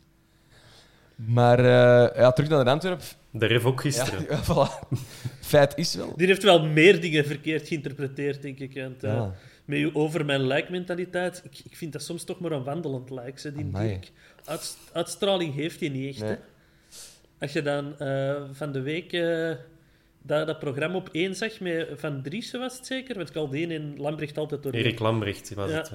[1.27, 3.03] Maar eh, ja, terug naar de Antwerp.
[3.31, 4.27] De ref ook gisteren.
[4.31, 4.99] ja, voilà.
[5.41, 6.13] Feit is wel.
[6.17, 8.75] Die heeft wel meer dingen verkeerd geïnterpreteerd, denk ik.
[8.75, 9.35] Want, eh, Ja.
[9.65, 13.39] Met uw over mijn lijk-mentaliteit, ik, ik vind dat soms toch maar een wandelend lijk.
[13.39, 13.89] Ze, die Amai.
[13.89, 14.11] Dirk.
[14.45, 16.21] Uit, uitstraling heeft hij niet echt.
[16.21, 16.31] Nee.
[16.31, 16.37] Hè?
[17.39, 19.51] Als je dan eh, van de week eh,
[20.23, 23.17] dat, dat programma op één zag met Van Driessen, was het zeker?
[23.17, 24.73] Want Caldeen en Lambrecht altijd door.
[24.73, 25.77] Erik Lambrecht was Ja.
[25.77, 25.91] het.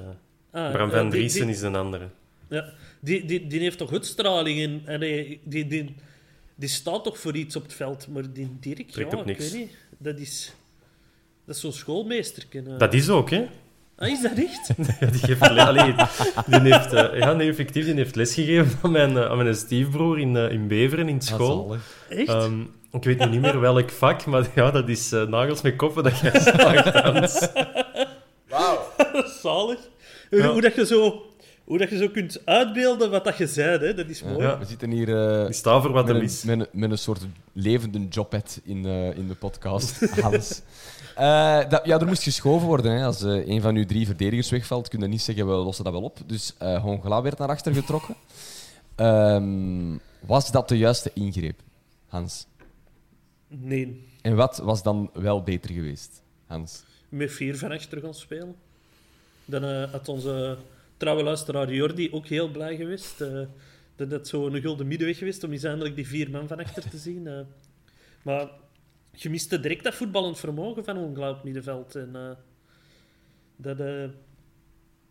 [0.52, 0.66] eh.
[0.66, 2.08] Ah, Bram van Driessen die- is een andere.
[2.50, 2.70] Ja,
[3.04, 5.96] die, die, die heeft toch uitstraling en, en die, die, die,
[6.56, 8.08] die staat toch voor iets op het veld.
[8.08, 9.72] Maar die Dirk, Trekt ja, op ik weet niet.
[9.98, 10.54] Dat is,
[11.46, 12.46] dat is zo'n schoolmeester.
[12.78, 13.46] Dat is ook, hè?
[13.96, 14.68] Ah, is dat echt?
[15.00, 15.96] Ja, die heeft, allee,
[16.46, 20.20] die heeft, eh, ja, nee, effectief, die heeft lesgegeven aan mijn, eh, aan mijn stiefbroer
[20.20, 21.76] in, eh, in Beveren in school.
[22.10, 22.28] Echt?
[22.28, 22.62] Ehm,
[22.92, 26.04] ik weet nu niet meer welk vak, maar ja, dat is eh, nagels met koppen
[26.04, 27.48] dat jij slaagt, Hans.
[29.42, 29.80] Zalig.
[30.30, 30.52] Ja.
[30.52, 31.26] Hoe, dat je zo,
[31.64, 33.94] hoe dat je zo kunt uitbeelden wat dat je zei, hè?
[33.94, 34.38] dat is mooi.
[34.38, 34.60] Ja.
[34.60, 36.44] We zitten hier eh, Ik sta voor wat met, een, is.
[36.44, 37.22] met, een, met een soort
[37.54, 40.00] levende jobpad in, eh, in de podcast.
[40.22, 40.62] Hans.
[41.16, 42.92] Eh, dat, ja, er moest geschoven worden.
[42.92, 43.06] Hè.
[43.06, 45.94] Als eh, een van uw drie verdedigers wegvalt, kun je niet zeggen, we lossen dat
[45.94, 46.18] wel op.
[46.26, 48.16] Dus eh Hongla werd naar achter getrokken.
[48.96, 51.60] Ehm, was dat de juiste ingreep,
[52.08, 52.48] Hans?
[53.48, 56.84] Nee, En wat was dan wel beter geweest, Hans?
[57.10, 58.56] met vier van achter gaan spelen.
[59.46, 60.58] Dan eh, had onze
[61.04, 63.22] trouwe luisteraar Jordi ook heel blij geweest.
[63.22, 63.40] eh,
[63.96, 66.90] dat het zo een gulden middenweg geweest om eens eindelijk die vier man van achter
[66.90, 67.28] te zien.
[67.28, 67.40] eh.
[68.24, 68.50] maar
[69.12, 71.96] je miste direct dat voetballend vermogen van het middenveld.
[71.96, 72.30] En, eh,
[73.56, 73.78] dat,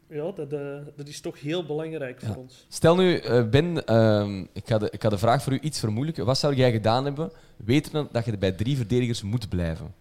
[0.08, 0.50] ja, dat,
[0.96, 2.66] dat is toch heel belangrijk voor ons.
[2.68, 5.80] Stel nu, eh, Ben, ehm, ik, ga de, ik ga de vraag voor u iets
[5.80, 6.24] vermoeilijken.
[6.24, 9.94] Wat zou jij gedaan hebben, wetende dat je bij drie verdedigers moet blijven?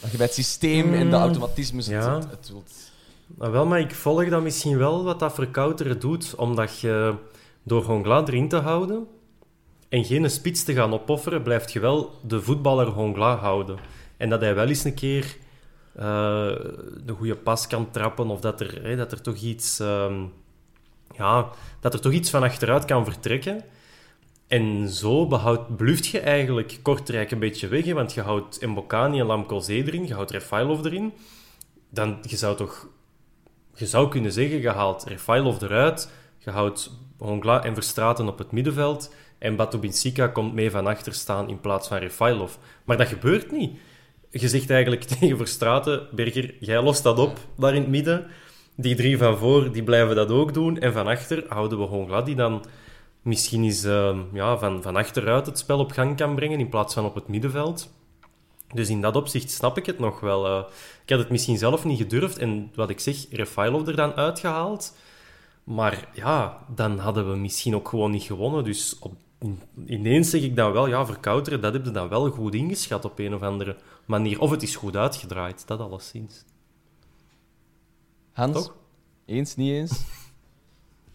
[0.00, 2.14] Dat je bij het systeem en de automatismes het, ja.
[2.14, 2.87] het, het wilt...
[3.36, 7.14] Nou, wel, maar ik volg dan misschien wel wat dat Verkouteren doet, omdat je
[7.62, 9.06] door Hongla erin te houden
[9.88, 13.78] en geen spits te gaan opofferen, blijft je wel de voetballer Hongla houden.
[14.16, 15.36] En dat hij wel eens een keer
[15.92, 16.04] eh,
[17.04, 19.80] de goede pas kan trappen of dat er, dat er toch iets...
[19.80, 20.24] ehm,
[21.16, 23.64] ja, dat er toch iets van achteruit kan vertrekken.
[24.46, 29.26] En zo behoudt, bluft je eigenlijk Kortrijk een beetje weg, want je houdt Mbokani en
[29.26, 31.12] Lamkelzee erin, je houdt Refailov erin.
[31.90, 32.88] Dan, je zou toch
[33.78, 38.52] je zou kunnen zeggen, je haalt Refailov eruit, je houdt Hongla en Verstraten op het
[38.52, 42.54] middenveld en Batubinsika komt mee van achter staan in plaats van Refailov.
[42.84, 43.78] Maar dat gebeurt niet.
[44.30, 48.26] Je zegt eigenlijk tegen Verstraten, Berger, jij lost dat op daar in het midden.
[48.76, 50.78] Die drie van voor, die blijven dat ook doen.
[50.78, 52.64] En van achter houden we gewoon glad, die dan
[53.22, 56.94] misschien eens ehm, ja, van, van achteruit het spel op gang kan brengen in plaats
[56.94, 57.92] van op het middenveld.
[58.74, 60.46] Dus in dat opzicht snap ik het nog wel.
[60.46, 60.64] eh.
[61.02, 64.96] ik had het misschien zelf niet gedurfd en wat ik zeg, Refailov er dan uitgehaald.
[65.64, 68.64] Maar ja, dan hadden we misschien ook gewoon niet gewonnen.
[68.64, 69.12] Dus op,
[69.86, 73.18] ineens zeg ik dan wel, ja, verkouteren, dat heb je dan wel goed ingeschat op
[73.18, 74.40] een of andere manier.
[74.40, 76.44] Of het is goed uitgedraaid, dat alleszins.
[78.32, 78.52] Hans?
[78.52, 78.76] Toch?
[79.26, 80.00] Eens, niet eens?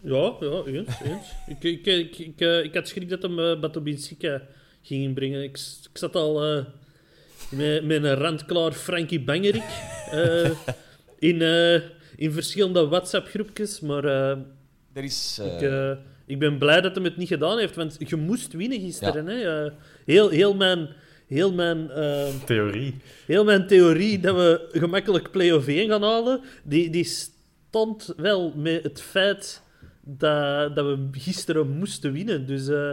[0.06, 1.00] Ja, ja, eens.
[1.00, 1.32] eens.
[1.46, 4.42] ik, ik, ik, ik, eh, ik had schrik dat hem uh, Batobinsika
[4.82, 5.42] ging inbrengen.
[5.42, 5.58] Ik,
[5.92, 6.64] ik zat al eh,
[7.50, 9.62] met, met een randklaar Frankie Bangerik
[10.10, 10.50] eh,
[11.18, 11.74] in, eh,
[12.16, 14.36] in verschillende WhatsApp-groepjes, maar eh,
[14.92, 15.38] Er is...
[15.40, 18.80] eh, ik, ik ben blij dat hij het niet gedaan heeft, want je moest winnen
[18.80, 19.26] gisteren.
[19.26, 19.64] Hè?
[19.64, 19.72] Eh,
[20.06, 20.88] heel, heel mijn...
[21.26, 22.94] Heel mijn eh, Theorie.
[23.26, 28.82] Heel mijn theorie dat we gemakkelijk play-off 1 gaan halen, die, die stond wel met
[28.82, 29.62] het feit
[30.00, 32.46] dat, dat we gisteren moesten winnen.
[32.46, 32.90] Dus eh,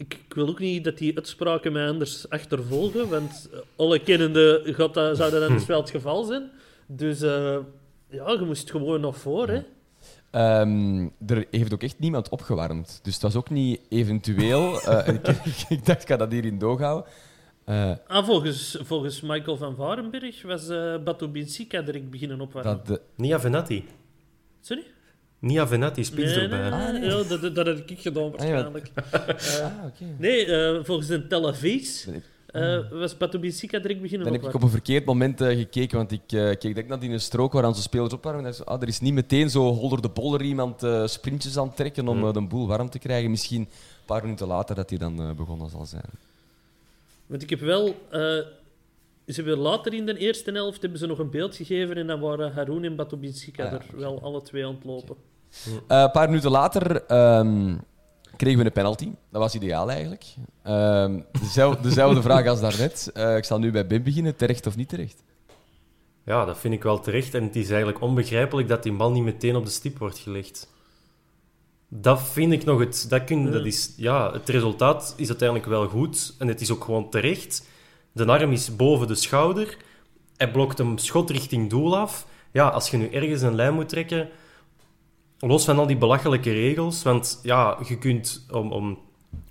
[0.00, 4.62] ik, ik wil ook niet dat die uitspraken mij anders achtervolgen, want eh, alle kennende
[4.64, 6.50] gaat dat, zou dat anders wel het geval zijn.
[6.86, 7.56] Dus eh,
[8.10, 9.60] ja, je moest gewoon nog voor, hè.
[10.30, 13.00] Ehm, er heeft ook echt niemand opgewarmd.
[13.02, 14.80] Dus het was ook niet eventueel.
[14.82, 15.26] eh, ik,
[15.68, 17.10] ik dacht, ik ga dat hier in doog houden.
[17.64, 22.76] Eh, Ah, volgens, volgens Michael van Varenberg was eh Batu Binsika direct beginnen opwarmen.
[22.76, 23.84] dat de, Nia Venatti.
[24.60, 24.84] Sorry?
[25.40, 26.70] Nia Venatti, spits Nee, erbij.
[26.70, 27.10] nee, nee, nee.
[27.10, 28.90] Ja, dat, dat, heb ik gedaan waarschijnlijk.
[29.10, 29.20] Eh,
[29.64, 30.04] ah, oké.
[30.18, 32.06] Nee, eh, volgens de Tel Aviv
[32.46, 36.12] eh, was Patobisika direct beginnen Dan heb ik op een verkeerd moment eh, gekeken, want
[36.12, 38.44] ik eh, keek direct naar die strook waar onze spelers opwarmen.
[38.44, 41.66] En dacht, ah, er is niet meteen zo holder de bolder iemand eh, sprintjes aan
[41.66, 43.30] het trekken om eh, de boel warm te krijgen.
[43.30, 43.68] Misschien een
[44.06, 46.10] paar minuten later dat hij dan begonnen zal zijn.
[47.26, 47.86] Want ik heb wel...
[48.10, 48.20] eh,
[49.26, 52.20] ze hebben later in de eerste helft hebben ze nog een beeld gegeven en dan
[52.20, 55.16] waren Haroun en Batobinska Ah, ja, er wel alle twee aan het lopen.
[55.86, 57.76] Eh, een paar minuten later ehm,
[58.36, 59.10] kregen we een penalty.
[59.30, 60.24] Dat was ideaal eigenlijk.
[60.62, 63.10] Ehm, dezelfde, dezelfde vraag als daarnet.
[63.14, 64.36] Eh ik zal nu bij Bim beginnen.
[64.36, 65.22] Terecht of niet terecht?
[66.24, 67.34] Ja, dat vind ik wel terecht.
[67.34, 70.68] En het is eigenlijk onbegrijpelijk dat die bal niet meteen op de stip wordt gelegd.
[71.88, 73.06] Dat vind ik nog het...
[73.08, 76.34] Dat kun, dat is, ja, het resultaat is uiteindelijk wel goed.
[76.38, 77.66] En het is ook gewoon terecht.
[78.12, 79.76] De arm is boven de schouder.
[80.36, 82.26] Hij blokt hem schot richting doel af.
[82.52, 84.28] Ja, als je nu ergens een lijn moet trekken...
[85.40, 87.02] Los van al die belachelijke regels.
[87.02, 88.46] Want ja, je kunt...
[88.50, 88.98] Om, om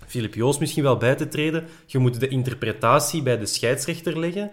[0.06, 1.66] Filip Joos misschien wel bij te treden...
[1.86, 4.50] Je moet de interpretatie bij de scheidsrechter leggen...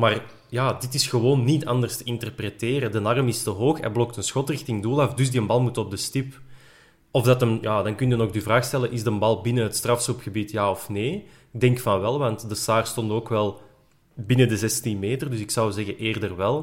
[0.00, 2.92] Maar ja, dit is gewoon niet anders te interpreteren.
[2.92, 5.60] De arm is te hoog, hij blokt een schot richting doel af, dus die bal
[5.60, 6.40] moet op de stip.
[7.10, 9.64] Of dat hem, ja, dan kun je ook de vraag stellen, is de bal binnen
[9.64, 11.26] het strafschopgebied, ja of nee?
[11.52, 13.60] Ik denk van wel, want de Saar stond ook wel
[14.14, 16.60] binnen de 16 meter, dus ik zou zeggen eerder wel.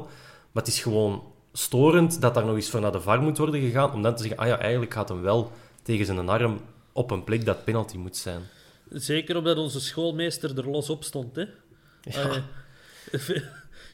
[0.52, 3.60] Maar het is gewoon storend dat daar nog eens voor naar de VAR moet worden
[3.60, 6.60] gegaan, om dan te zeggen, ah ja, eigenlijk gaat hem wel tegen zijn arm
[6.92, 8.42] op een plek dat penalty moet zijn.
[8.90, 11.36] Zeker omdat onze schoolmeester er los op stond.
[11.36, 11.44] Hè?
[12.02, 12.36] Eh,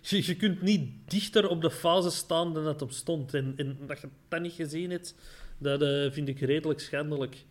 [0.03, 3.35] je, je kunt niet dichter op de fase staan dan dat op stond.
[3.35, 5.14] En, en dat je dat niet gezien hebt,
[5.59, 7.45] dat eh, vind ik redelijk schandelijk.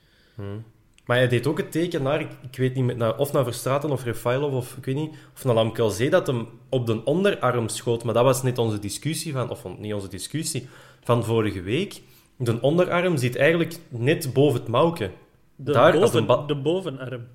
[1.06, 4.04] Maar hij deed ook het teken naar, ik, weet niet, naar, of naar Verstraten of
[4.04, 8.04] Refailov, of ik weet niet, of naar Lamkelzee, dat hem op de onderarm schoot.
[8.04, 10.68] Maar dat was net onze discussie van, of niet onze discussie,
[11.04, 12.02] van vorige week.
[12.38, 15.12] De onderarm zit eigenlijk net boven het mouwke.
[15.56, 17.28] De, Daar, boven, ba- de bovenarm.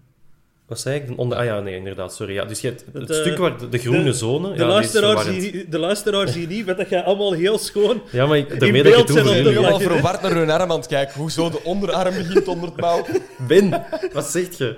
[0.68, 1.07] Wat zei ik?
[1.07, 1.38] De onder...
[1.38, 2.35] Ah ja, nee, inderdaad, sorry.
[2.35, 4.48] Ja, dus je hebt het, Het, eh, stuk waar de, de groene de- zone...
[4.48, 5.42] De, ja, die is luisteraar verwarrend.
[5.42, 8.02] zie, de luisteraar zie niet, dat gaat allemaal heel schoon.
[8.11, 10.78] Ja, maar ik, in dat beeld zijn op Ik ben verward naar hun arm aan
[10.78, 11.20] het kijken.
[11.20, 13.07] Hoezo de onderarm begint onder het mouw?
[13.48, 14.76] Ben, wat zeg je?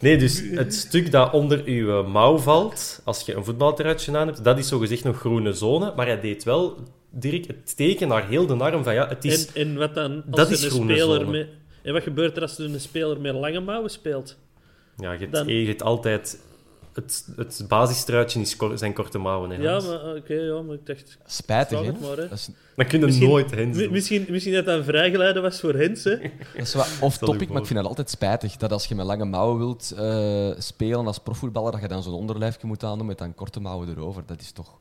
[0.00, 4.44] Nee, dus het stuk dat onder uw mouw valt, als je een voetbalterratje aan hebt,
[4.44, 5.92] dat is zogezegd nog groene zone.
[5.96, 6.76] Maar hij deed wel,
[7.10, 9.46] Dirk, het teken naar heel de arm van ja, het is...
[9.52, 11.30] En, en wat dan als Dat is een groene speler zone.
[11.30, 11.46] met...
[11.82, 14.36] En wat gebeurt er als er een speler met lange mouwen speelt?
[14.98, 16.38] Ja, je hebt, dan- je hebt altijd...
[16.92, 20.86] Het, het basistruitje is kor- zijn korte mouwen, hè, Ja, maar oké, ja, maar ik
[20.86, 21.18] dacht...
[21.26, 21.86] Spijtig, hè?
[21.86, 22.28] het maar, hè.
[22.28, 23.90] Dat is, Dan kun je Misschien- nooit hens doen.
[23.92, 26.16] misschien, misschien dat dat een vrijgeleide was voor Hens, hè?
[26.18, 28.56] dat is wat Stel off-topic, maar ik vind dat altijd spijtig.
[28.56, 32.14] Dat als je met lange mouwen wilt eh, spelen als profvoetballer, dat je dan zo'n
[32.14, 34.22] onderlijfje moet aandoen met dan korte mouwen erover.
[34.26, 34.78] Dat is toch...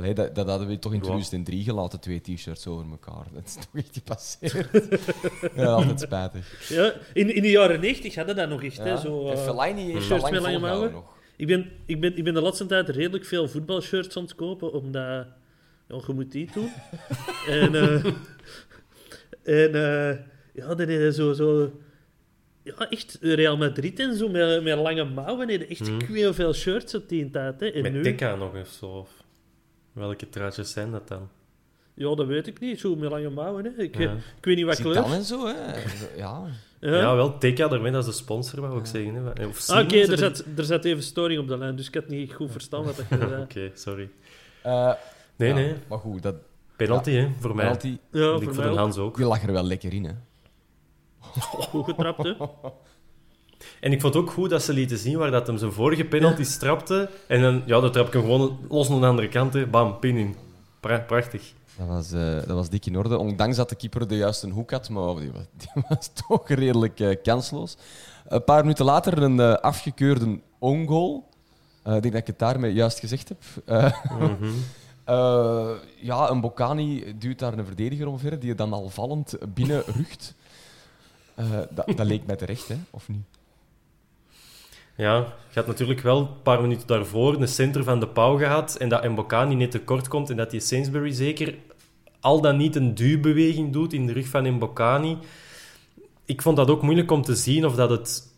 [0.00, 1.04] Allee, dat, dat hadden we toch in Ja.
[1.04, 3.24] 2003 gelaten, twee t-shirts over elkaar.
[3.32, 4.68] Dat is toch echt gepasseerd.
[5.56, 6.68] ja, altijd spijtig.
[6.68, 8.88] Ja, in, in de jaren 90 hadden dat nog echt, hè?
[8.88, 8.96] Ja.
[8.96, 10.92] Zo, En eh, Fellaini heeft shirts dat lang met lange mouwen.
[10.92, 11.16] nog.
[11.36, 14.72] ik, ben, ik, ben, ik ben de laatste tijd redelijk veel voetbalshirts aan het kopen,
[14.72, 15.26] omdat...
[15.88, 16.70] Ja, je moet die doen.
[17.60, 17.74] en...
[17.74, 18.04] eh,
[19.42, 19.74] en...
[19.74, 20.18] eh,
[20.54, 21.32] ja, dan is zo...
[21.32, 21.72] zo
[22.62, 25.46] ja, echt Real Madrid en zo, met, met lange mouwen.
[25.46, 26.00] Nee, echt Hmm.
[26.00, 27.60] heel veel shirts op die tijd.
[27.60, 27.66] Hè.
[27.66, 29.06] En Met nu, Tekka nog of zo.
[29.92, 31.28] Welke truitjes zijn dat dan?
[31.94, 32.80] Ja, dat weet ik niet.
[32.80, 33.70] Zo met lange mouwen, hè.
[33.82, 34.12] Ik, Ja.
[34.12, 35.12] ik weet niet wat Zidane kleur.
[35.16, 35.52] en zo, hè.
[36.16, 36.44] Ja.
[36.80, 36.96] Ja.
[36.96, 39.14] Ja, wel, TK daarmee als de sponsor, wou ik zeggen.
[39.14, 39.46] Hè.
[39.46, 42.08] Of Ah, Oké, er, zat, er zat even storing op de lijn, dus ik had
[42.08, 43.42] niet goed verstaan wat dat je zei.
[43.42, 44.10] Oké, sorry.
[44.62, 44.92] Eh,
[45.36, 45.74] Nee, ja, nee.
[45.88, 46.34] Maar goed, dat
[46.76, 47.64] Penalty, hè, voor mij.
[47.64, 48.78] penalty, Ja, Ik voor mij voor de.
[48.78, 49.16] Hans ook.
[49.16, 50.12] die lag er wel lekker in, hè.
[51.68, 52.34] goed getrapt, hè.
[53.80, 56.42] En ik vond ook goed dat ze lieten zien waar dat hem zijn vorige penalty
[56.42, 57.10] strapte.
[57.26, 59.52] En dan, ja, dan trap ik hem gewoon los aan de andere kant.
[59.52, 59.66] Hè.
[59.66, 60.36] Bam, pin in.
[60.80, 61.52] Pra- prachtig.
[61.78, 63.18] Dat was, eh, dat was dik in orde.
[63.18, 65.42] Ondanks dat de keeper de juiste hoek had, maar die was,
[65.74, 67.76] die was toch redelijk eh, kansloos.
[68.28, 71.28] Een paar minuten later een eh, afgekeurde ongoal.
[71.82, 73.38] Eh, ik denk dat ik het daarmee juist gezegd heb.
[73.66, 74.44] Eh, Mhm.
[75.04, 79.82] eh, ja, een Bocani duwt daar een verdediger omver die je dan al vallend binnen
[79.86, 80.34] rugt.
[81.34, 82.76] Eh, dat, dat leek mij terecht, hè?
[82.90, 83.24] of niet?
[84.96, 85.16] Ja,
[85.52, 88.76] je had natuurlijk wel een paar minuten daarvoor een center van de pauw gehad.
[88.76, 90.30] En dat Mbokani net tekort komt.
[90.30, 91.54] En dat die Sainsbury zeker
[92.20, 95.18] al dan niet een duwbeweging doet in de rug van Mbokani.
[96.24, 98.34] Ik vond dat ook moeilijk om te zien of dat, het,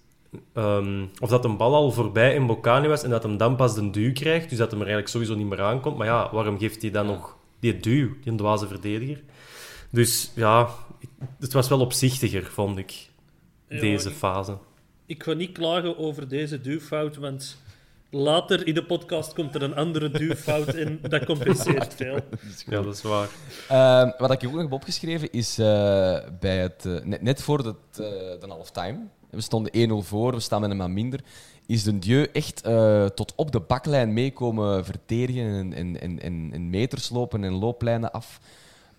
[0.52, 3.02] ehm, of dat een bal al voorbij Mbokani was.
[3.02, 4.48] En dat hem dan pas de duw krijgt.
[4.48, 5.96] Dus dat hem er eigenlijk sowieso niet meer aankomt.
[5.96, 9.22] Maar ja, waarom geeft hij dan nog die duw, die dwaze verdediger?
[9.90, 10.68] Dus ja,
[11.40, 13.08] het was wel opzichtiger, vond ik,
[13.68, 14.56] deze fase.
[15.12, 17.56] Ik ga niet klagen over deze duwfout, want
[18.10, 22.20] later in de podcast komt er een andere duwfout en dat compenseert veel.
[22.66, 23.28] Ja, dat is waar.
[23.68, 25.66] Eh, wat ik ook nog heb opgeschreven is eh,
[26.40, 28.98] bij het, eh, net, net voor de, eh, de halftime.
[29.30, 31.20] We stonden 1-0 voor, we staan met een man minder.
[31.66, 36.50] Is de Dieu echt eh, tot op de baklijn meekomen verdedigen en, en, en, en,
[36.52, 38.40] en meters lopen en looplijnen af,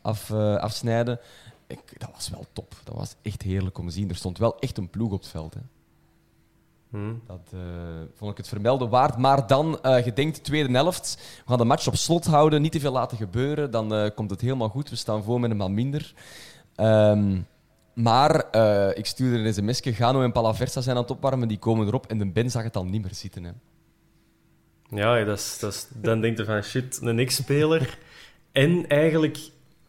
[0.01, 1.19] af, afsnijden?
[1.67, 2.75] Ik, dat was wel top.
[2.83, 4.09] Dat was echt heerlijk om te zien.
[4.09, 5.53] Er stond wel echt een ploeg op het veld.
[5.53, 5.59] Hè.
[6.93, 7.13] Hm.
[7.27, 7.59] Dat eh,
[8.13, 9.17] vond ik het vermelden waard.
[9.17, 11.17] Maar dan, eh gedenkt, tweede helft.
[11.43, 13.71] We gaan de match op slot houden, niet te veel laten gebeuren.
[13.71, 14.89] Dan eh, komt het helemaal goed.
[14.89, 16.13] We staan voor met een man minder.
[16.75, 17.39] Ehm,
[17.93, 18.35] maar
[18.97, 19.93] ik stuurde een sms'je.
[19.93, 21.47] Gano en Palaversa zijn aan het opwarmen.
[21.47, 22.05] Die komen erop.
[22.07, 23.43] En de Ben zag het al niet meer zitten.
[23.43, 23.51] Hè.
[24.89, 27.97] Ja, dat is, dat is, dan denk je van shit, een ex-speler.
[28.51, 29.37] En eigenlijk,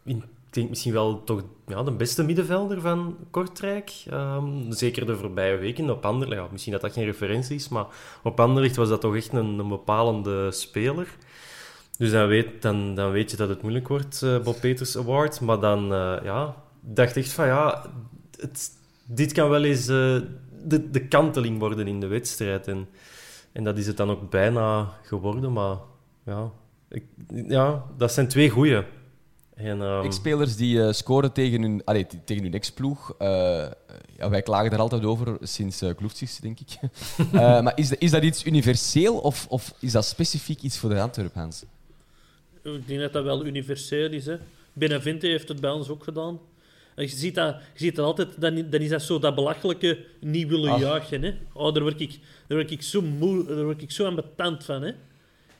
[0.04, 0.22] ik
[0.54, 3.92] denk misschien wel toch ja, de beste middenvelder van Kortrijk.
[4.10, 6.40] Ehm, zeker de voorbije weken op Anderlecht.
[6.40, 7.86] Ja, misschien dat dat geen referentie is, maar
[8.22, 11.16] op Anderlecht was dat toch echt een, een bepalende speler.
[11.98, 15.40] Dus dan weet, dan, dan weet je dat het moeilijk wordt, eh Bob Peters Award.
[15.40, 17.90] Maar dan eh, ja, dacht echt van ja,
[19.04, 20.16] dit kan wel eens eh,
[20.64, 22.68] de, de kanteling worden in de wedstrijd.
[22.68, 22.88] En,
[23.52, 25.76] en dat is het dan ook bijna geworden, maar
[26.24, 26.50] ja,
[26.88, 27.04] ik,
[27.46, 28.82] ja dat zijn twee goeie.
[29.54, 33.14] En, ehm, Ex-spelers die eh, scoren tegen hun, allee, tegen hun ex-ploeg.
[33.18, 33.28] Eh,
[34.18, 36.68] ja, wij klagen er altijd over sinds uh, Kloeftis, denk ik.
[37.32, 40.90] Eh, maar is, dat- is dat iets universeel of, of is dat specifiek iets voor
[40.90, 41.64] de Antwerp, Hans?
[42.62, 44.26] Ik denk dat dat wel universeel is.
[44.26, 44.36] Hè.
[44.72, 46.38] Benavente heeft het bij ons ook gedaan.
[46.94, 50.04] En je ziet dat, je ziet dat altijd, dan, dan is dat zo dat belachelijke
[50.20, 50.80] niet willen Ach.
[50.80, 51.22] jagen.
[51.22, 51.34] Hè.
[51.52, 52.10] Oh, daar, word ik,
[52.46, 54.82] daar, word ik zo moe, daar word ik zo ambetant van.
[54.82, 54.92] Hè.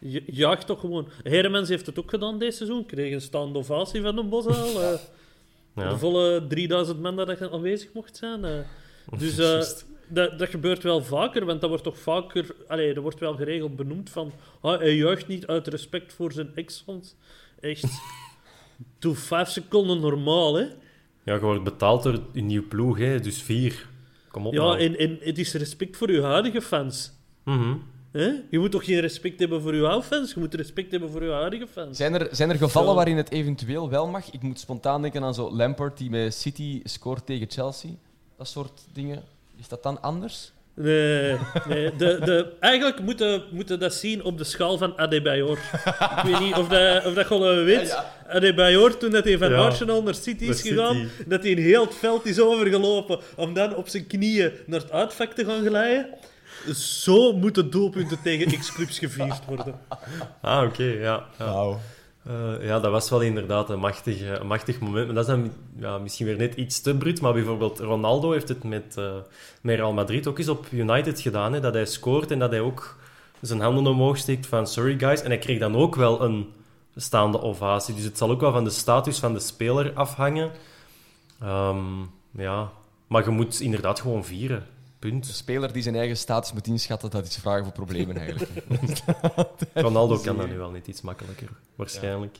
[0.06, 1.08] Je- Jaag toch gewoon.
[1.22, 2.86] Hermans heeft het ook gedaan deze seizoen.
[2.86, 4.82] Kreeg een staande ovatie van een Bosaal.
[4.82, 4.98] eh
[5.76, 5.88] ja.
[5.90, 8.44] De volle 3000 man dat er aanwezig mocht zijn.
[8.44, 8.58] eh.
[9.18, 9.62] Dus eh,
[10.08, 12.54] dat, dat gebeurt wel vaker, want dat wordt toch vaker...
[12.68, 14.32] Allee, er wordt wel geregeld benoemd van...
[14.60, 17.16] Ah, hij juicht niet uit respect voor zijn ex-hond.
[17.60, 17.84] Echt.
[18.98, 20.62] Doe vijf seconden normaal, hè.
[21.24, 23.88] ja, je wordt betaald door een nieuw ploeg, hè, dus vier.
[24.30, 24.78] Kom op Ja, nou.
[24.78, 27.12] en, en het is respect voor uw huidige fans.
[27.44, 27.74] Mhm.
[28.22, 28.30] Hè?
[28.50, 30.34] Je moet toch geen respect hebben voor uw oude fans?
[30.34, 31.96] Je moet respect hebben voor uw huidige fans.
[31.96, 32.94] Zijn er, zijn er gevallen Ja.
[32.94, 34.30] waarin het eventueel wel mag?
[34.30, 37.90] Ik moet spontaan denken aan zo Lampard die met City scoort tegen Chelsea.
[38.38, 39.22] Dat soort dingen.
[39.60, 40.52] Is dat dan anders?
[40.76, 41.36] Nee,
[41.68, 41.96] nee.
[41.96, 45.58] De, de, eigenlijk moeten moeten dat zien op de schaal van Adebayor.
[46.16, 47.98] Ik weet niet of dat, of dat gewoon weet.
[48.28, 49.56] Adebayor, toen dat hij van Ja.
[49.56, 51.28] Arsenal naar City is gegaan, City.
[51.28, 54.90] dat hij een heel het veld is overgelopen om dan op zijn knieën naar het
[54.90, 56.06] uitvak te gaan glijden.
[56.72, 59.74] Zo moeten doelpunten tegen X-clubs gevierd worden.
[60.40, 61.24] Ah, oké, ja.
[61.38, 61.78] ja.
[62.24, 65.06] Eh, ja, dat was wel inderdaad een machtig, eh, een machtig moment.
[65.06, 67.20] Maar dat is dan ja, misschien weer net iets te bruut.
[67.20, 69.12] Maar bijvoorbeeld Ronaldo heeft het met, eh,
[69.60, 71.52] met Real Madrid ook eens op United gedaan.
[71.52, 72.96] Hè, dat hij scoort en dat hij ook
[73.40, 75.22] zijn handen omhoog steekt van sorry guys.
[75.22, 76.48] En hij kreeg dan ook wel een
[76.96, 77.94] staande ovatie.
[77.94, 80.50] Dus het zal ook wel van de status van de speler afhangen.
[81.40, 82.70] Ehm, ja,
[83.06, 84.66] maar je moet inderdaad gewoon vieren.
[85.04, 88.50] Een speler die zijn eigen status moet inschatten, dat is vragen voor problemen eigenlijk.
[89.74, 92.38] Ronaldo kan dat nu wel niet iets makkelijker, waarschijnlijk.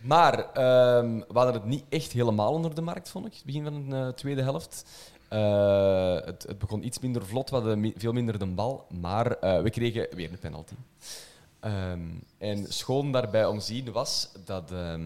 [0.00, 3.64] Maar ehm, we hadden het niet echt helemaal onder de markt, vond ik, het begin
[3.64, 4.84] van de eh, tweede helft.
[5.28, 9.26] Eh, het, het begon iets minder vlot, we hadden mi- veel minder de bal, maar
[9.32, 10.74] eh, we kregen weer een penalty.
[11.60, 12.00] Ehm,
[12.38, 15.02] en schoon daarbij om zien was dat ehm,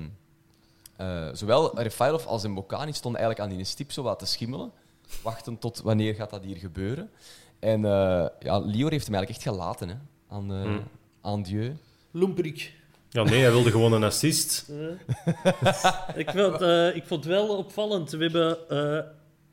[0.97, 4.71] eh, zowel Refailov als Mbokani stonden eigenlijk aan die stip zo wat te schimmelen.
[5.23, 7.11] Wachten tot wanneer gaat dat hier gebeuren.
[7.59, 9.95] En eh, ja, Lior heeft hem eigenlijk echt gelaten hè,
[10.29, 10.83] aan, eh Hmm.
[11.21, 11.77] aan Dieu.
[12.11, 12.75] Lumperik.
[13.11, 14.71] Ja, nee, hij wilde gewoon een assist.
[16.15, 18.11] Ik vond, eh, ik vond het wel opvallend.
[18.11, 19.05] We hebben eh,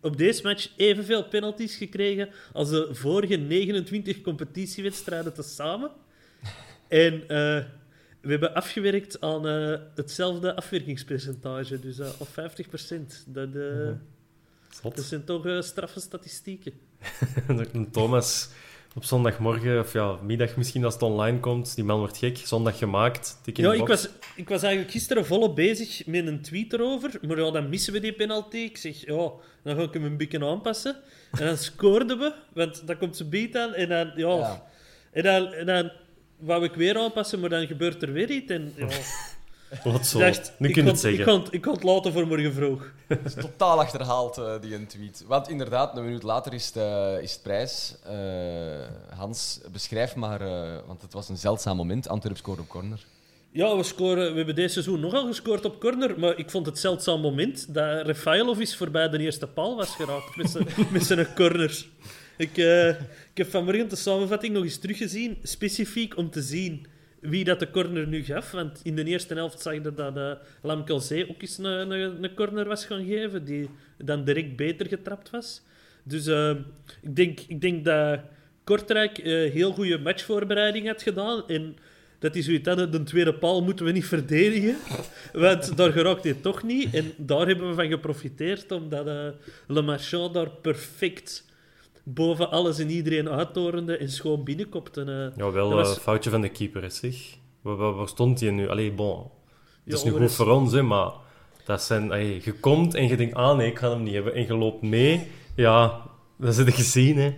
[0.01, 5.91] op deze match evenveel penalties gekregen als de vorige 29 competitiewedstrijden tezamen.
[6.87, 7.63] En eh,
[8.21, 13.23] we hebben afgewerkt aan eh, hetzelfde afwerkingspercentage, dus eh op 50%.
[13.27, 13.91] Dat, eh,
[14.81, 14.95] Zot.
[14.95, 16.73] dat zijn toch eh, straffe statistieken.
[17.91, 18.49] Thomas
[18.95, 22.77] op zondagmorgen, of ja, middag misschien als het online komt, die man wordt gek, zondag
[22.77, 26.41] gemaakt, tik in Ja, de ik was, ik was eigenlijk gisteren volop bezig met een
[26.41, 27.19] tweet erover.
[27.27, 28.57] Maar ja, dan missen we die penalty.
[28.57, 29.31] Ik zeg, ja,
[29.63, 30.95] dan ga ik hem een beetje aanpassen.
[31.31, 33.73] En dan scoorden we, want dan komt ze beat aan.
[33.73, 34.63] En dan, ja, Ja.
[35.11, 35.91] En, dan, en dan
[36.37, 38.51] wou ik weer aanpassen, maar dan gebeurt er weer iets.
[38.51, 38.87] En ja,
[39.83, 40.19] Wat zo.
[40.19, 41.19] dacht, nu kun je kon, het zeggen.
[41.19, 42.91] Ik kon, ik kon het laten voor morgen vroeg.
[43.07, 45.23] Het is totaal achterhaald, eh, die een tweet.
[45.27, 47.95] Want inderdaad, een minuut later is het, eh, is het prijs.
[48.03, 48.15] Eh,
[49.17, 52.07] Hans, beschrijf maar, eh, want het was een zeldzaam moment.
[52.07, 53.05] Antwerp scoorde op corner.
[53.51, 56.79] Ja, we, scoren, we hebben deze seizoen nogal gescoord op corner, maar ik vond het
[56.79, 61.33] zeldzaam moment dat Refailov is voorbij de eerste paal was geraakt met zijn, met zijn
[61.35, 61.87] corners.
[62.37, 62.97] Ik, eh, ik
[63.33, 66.87] heb vanmorgen de samenvatting nog eens teruggezien, specifiek om te zien
[67.23, 68.51] wie dat de corner nu gaf.
[68.51, 72.67] Want in de eerste helft zag je dat uh, ook eens een, een, een, corner
[72.67, 75.61] was gaan geven, die dan direct beter getrapt was.
[76.03, 76.49] Dus uh,
[77.01, 78.19] ik, denk, ik denk dat
[78.63, 81.75] Kortrijk uh, heel goede matchvoorbereiding had gedaan en
[82.19, 84.75] dat is zoiets de tweede paal moeten we niet verdedigen,
[85.33, 86.93] want daar geraakt hij toch niet.
[86.93, 89.27] En daar hebben we van geprofiteerd, omdat uh,
[89.67, 91.45] Le Marchand daar perfect
[92.03, 95.01] boven alles en iedereen uittorende en schoon binnenkopte.
[95.01, 95.97] Uh, ja, wel een was...
[95.97, 97.15] foutje van de keeper, zeg.
[97.61, 98.69] Waar, waar, stond hij nu?
[98.69, 99.29] Allee, bon.
[99.85, 100.35] Dat is ja, nu goed is...
[100.35, 101.11] voor ons, hè, maar
[101.65, 102.11] dat zijn...
[102.11, 104.33] Allee, je komt en je denkt, ah nee, ik ga hem niet hebben.
[104.33, 105.27] En je loopt mee.
[105.55, 106.01] Ja,
[106.37, 107.33] dat is het gezien, hè.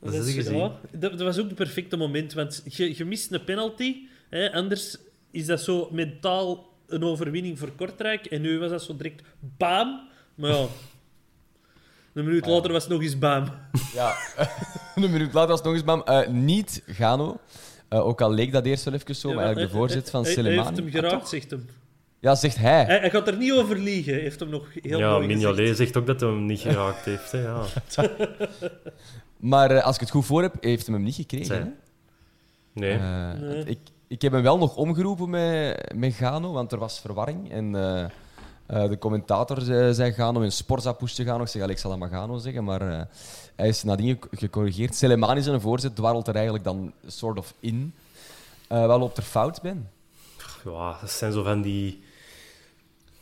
[0.00, 3.32] Dat, dat, is, ja, dat, dat, was ook het perfecte moment, want je, je mist
[3.32, 3.96] een penalty.
[4.28, 4.96] Hè, anders
[5.30, 8.26] is dat zo mentaal een overwinning voor Kortrijk.
[8.26, 9.22] En nu was dat zo direct
[9.56, 10.08] bam.
[10.34, 10.66] Maar ja,
[12.14, 13.44] een minuut later was het nog eens bam.
[13.94, 14.14] Ja,
[14.94, 16.02] een minuut later was het nog eens bam.
[16.06, 17.40] Uh, niet Gano.
[17.90, 20.24] Uh, ook al leek dat eerst wel even zo, ja, maar eigenlijk de voorzet van.
[20.24, 21.66] Hij heeft hem geraakt, ah, zegt hem.
[22.20, 22.84] Ja, zegt hij.
[22.84, 22.98] hij.
[22.98, 23.10] hij.
[23.10, 26.20] gaat er niet over liegen, heeft hem nog heel ja, mooi Mignolet zegt ook dat
[26.20, 27.32] hij hem niet geraakt heeft.
[27.32, 27.64] Hè, ja.
[29.36, 31.56] maar uh, als ik het goed voor heb, heeft hij hem niet gekregen.
[31.56, 31.64] Hè?
[32.72, 32.98] Nee.
[32.98, 33.64] Uh, nee.
[33.64, 33.78] Ik,
[34.08, 37.50] ik heb hem wel nog omgeroepen met, met Gano, want er was verwarring.
[37.50, 38.04] En uh,
[38.70, 41.42] uh, de commentator zei, zei Gano, in Sporza pushte Gano.
[41.42, 43.08] Ik zeg, ik zal zeggen, maar
[43.56, 44.94] hij is nadien gecorrigeerd.
[44.94, 47.94] Selemani zijn voorzet dwarrelt er eigenlijk dan soort of in.
[48.68, 49.88] wel op fout ben.
[50.64, 52.06] Ja, dat zijn zo van die...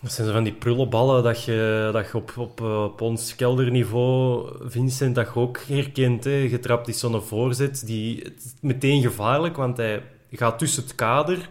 [0.00, 4.50] Dat zijn zo van die prullenballen dat je, dat je op, op, op ons kelderniveau,
[4.68, 6.24] Vincent, dat je ook herkent.
[6.24, 6.48] Hè.
[6.48, 11.48] Getrapt is zo'n voorzet, die meteen gevaarlijk, want hij gaat tussen het kader.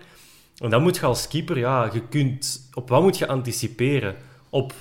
[0.58, 2.70] En dan moet je als keeper, ja, je kunt...
[2.74, 4.16] Op wat moet je anticiperen?
[4.50, 4.74] Op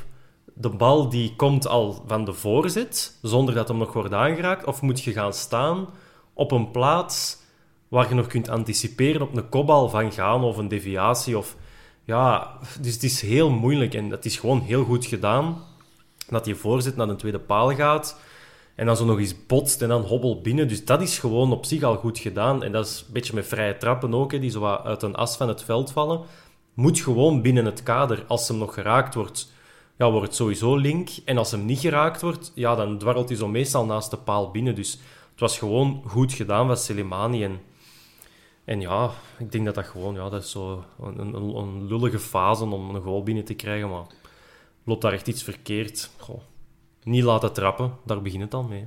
[0.54, 4.66] de bal die komt al van de voorzet, zonder dat hem nog wordt aangeraakt?
[4.66, 5.88] Of moet je gaan staan
[6.32, 7.38] op een plaats
[7.88, 11.38] waar je nog kunt anticiperen op een kopbal van gaan of een deviatie?
[11.38, 11.56] Of,
[12.04, 15.62] ja, dus het is heel moeilijk en het is gewoon heel goed gedaan
[16.28, 18.16] dat je voorzet naar de tweede paal gaat
[18.74, 20.68] en dan zo nog eens botst en dan hobbel binnen.
[20.68, 22.62] Dus dat is gewoon op zich al goed gedaan.
[22.62, 25.36] En dat is een beetje met vrije trappen ook, hè, die zo uit een as
[25.36, 26.20] van het veld vallen.
[26.74, 28.24] Moet gewoon binnen het kader.
[28.28, 29.52] Als hem nog geraakt wordt,
[29.96, 31.08] ja, wordt het sowieso link.
[31.24, 34.50] En als hem niet geraakt wordt, ja, dan dwarrelt hij zo meestal naast de paal
[34.50, 34.74] binnen.
[34.74, 34.92] Dus
[35.30, 37.44] het was gewoon goed gedaan van Selimani.
[37.44, 37.60] En,
[38.64, 42.18] en ja, ik denk dat dat gewoon, ja, dat is zo een, een, een lullige
[42.18, 43.88] fase om een goal binnen te krijgen.
[43.88, 44.06] Maar
[44.84, 46.10] loopt daar echt iets verkeerd?
[46.18, 46.40] Goh
[47.04, 48.86] niet laten trappen, daar begint het al mee.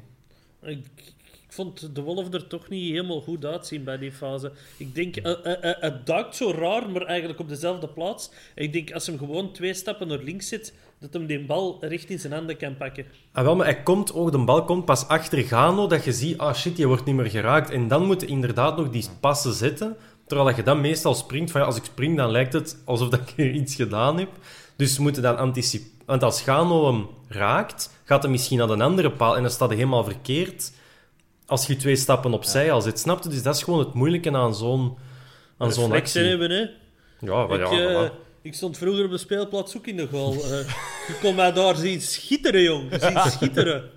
[0.62, 1.14] Ik, ik,
[1.48, 4.52] vond de Wolf er toch niet helemaal goed uitzien bij die fase.
[4.78, 8.32] Ik denk, uh, uh, uh, het duikt zo raar, maar eigenlijk op dezelfde plaats.
[8.56, 12.10] Ik denk, als hem gewoon twee stappen naar links zit, dat hem die bal recht
[12.10, 13.06] in zijn handen kan pakken.
[13.32, 16.38] Ah, wel, maar hij komt ook, de bal komt pas achter Gano, dat je ziet,
[16.38, 17.70] ah shit, je wordt niet meer geraakt.
[17.70, 21.52] En dan moet je inderdaad nog die passen zetten, terwijl je dan meestal springt.
[21.52, 24.30] Van, ja, als ik spring, dan lijkt het alsof dat ik iets gedaan heb.
[24.76, 25.97] Dus we moeten dan anticiperen.
[26.08, 29.68] Want als Gano hem raakt, gaat hij misschien naar een andere paal en dan staat
[29.68, 30.72] hij helemaal verkeerd.
[31.46, 32.72] Als je twee stappen opzij ja.
[32.72, 33.30] al zit, snap je?
[33.30, 34.98] Dus dat is gewoon het moeilijke aan zo'n
[35.58, 36.22] aan zo'n actie.
[36.22, 36.66] hebben, hè?
[37.20, 38.10] Ja, maar ik, ja, uh,
[38.42, 40.34] ik stond vroeger op de speelplaats ook in de goal.
[40.34, 40.42] Uh,
[41.08, 42.90] je kon mij daar zien schitteren, jong.
[43.02, 43.90] Zien schitteren.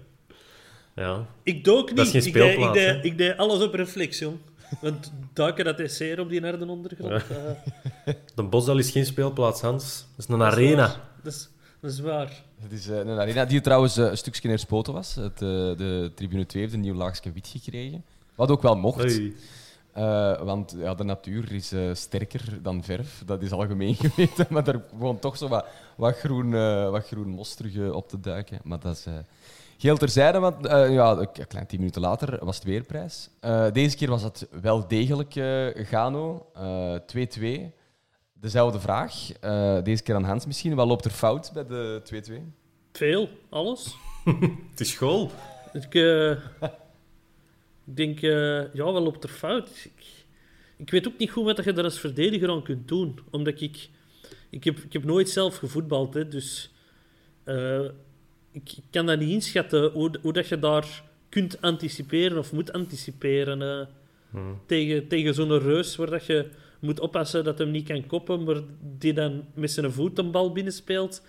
[0.95, 1.27] Ja.
[1.43, 1.97] Ik dook niet.
[1.97, 4.37] Dat is geen ik, deed, speelplaats, ik, deed, ik deed alles op reflex, jong.
[4.81, 7.13] Want duiken dat is zeer op die harde ondergrond.
[7.13, 10.07] eh, De Bosdal is geen speelplaats, Hans.
[10.17, 11.01] Dat is een dat arena.
[11.23, 11.49] Dat is,
[11.81, 12.43] dat is waar.
[12.61, 15.15] Het is eh, een arena die trouwens eh, een stukje neerspoten was.
[15.15, 18.05] Het, eh, de tribune 2 heeft een nieuw laagje wit gekregen.
[18.35, 19.21] Wat ook wel mocht.
[20.45, 23.23] Want ja, de natuur is sterker dan verf.
[23.27, 24.47] Dat is algemeen geweten.
[24.49, 25.67] Maar er gewoon toch zo wat,
[25.97, 28.59] wat, groen, eh, wat groen mos terug op te duiken.
[28.65, 29.15] Maar dat is uh,
[29.79, 30.39] geheel terzijde.
[30.39, 33.31] Want ja, een klein tien minuten later was het weerprijs.
[33.45, 36.47] Uh, deze keer was het wel degelijk uh, Gano.
[37.39, 37.80] 2-2.
[38.41, 39.13] Dezelfde vraag.
[39.83, 40.75] deze keer aan Hans misschien.
[40.75, 42.35] Wat loopt er fout bij de 2-2?
[42.93, 43.29] Veel.
[43.49, 43.97] Alles.
[44.71, 45.31] het is school.
[45.73, 45.95] Ik...
[45.95, 46.37] Uh...
[47.91, 49.69] Ik denk, uh, ja, wat loopt er fout?
[49.69, 50.05] Ik,
[50.77, 53.19] ik, weet ook niet goed wat je daar als verdediger aan kunt doen.
[53.31, 53.89] Omdat ik...
[54.51, 56.71] Ik heb, ik heb nooit zelf gevoetbald, hè, dus...
[57.45, 57.85] Uh,
[58.53, 62.73] ik, ik, kan dat niet inschatten, hoe, hoe dat je daar kunt anticiperen of moet
[62.73, 63.61] anticiperen.
[63.61, 63.87] Uh,
[64.31, 64.61] hmm.
[64.67, 66.51] Tegen, tegen zo'n reus waar dat je
[66.81, 68.61] moet oppassen dat hem niet kan koppen, maar
[68.99, 71.23] die dan met zijn voet een bal binnenspeelt.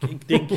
[0.00, 0.50] Ik, ik denk...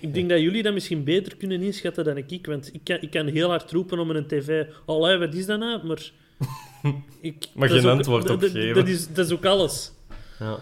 [0.00, 2.46] Ik denk dat jullie dat misschien beter kunnen inschatten dan ik.
[2.46, 4.66] Want ik kan, ik kan heel hard roepen om een tv.
[4.84, 5.86] Allee, wat is dat nou?
[5.86, 6.10] Maar...
[7.20, 8.74] Ik, maar geen antwoord op geven.
[8.74, 9.92] Dat is, dat is ook alles.
[10.38, 10.58] Ja.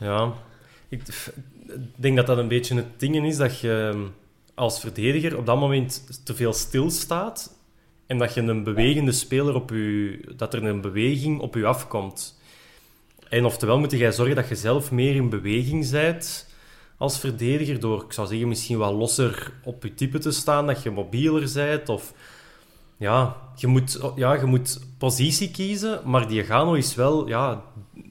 [0.00, 0.34] ja.
[0.88, 1.02] Ik
[1.96, 4.06] denk dat dat een beetje het ding is dat je
[4.54, 7.59] als verdediger op dat moment te veel stilstaat
[8.10, 10.20] en dat je een bewegende speler op je...
[10.36, 12.40] dat er een beweging op je afkomt.
[13.28, 16.48] En oftewel moet jij zorgen dat je zelf meer in beweging bent
[16.96, 20.82] als verdediger door, ik zou zeggen, misschien wat losser op je type te staan, dat
[20.82, 21.88] je mobieler bent.
[21.88, 22.14] Of
[22.96, 27.62] ja, je moet, ja, je moet positie kiezen, maar die Gano is wel, ja,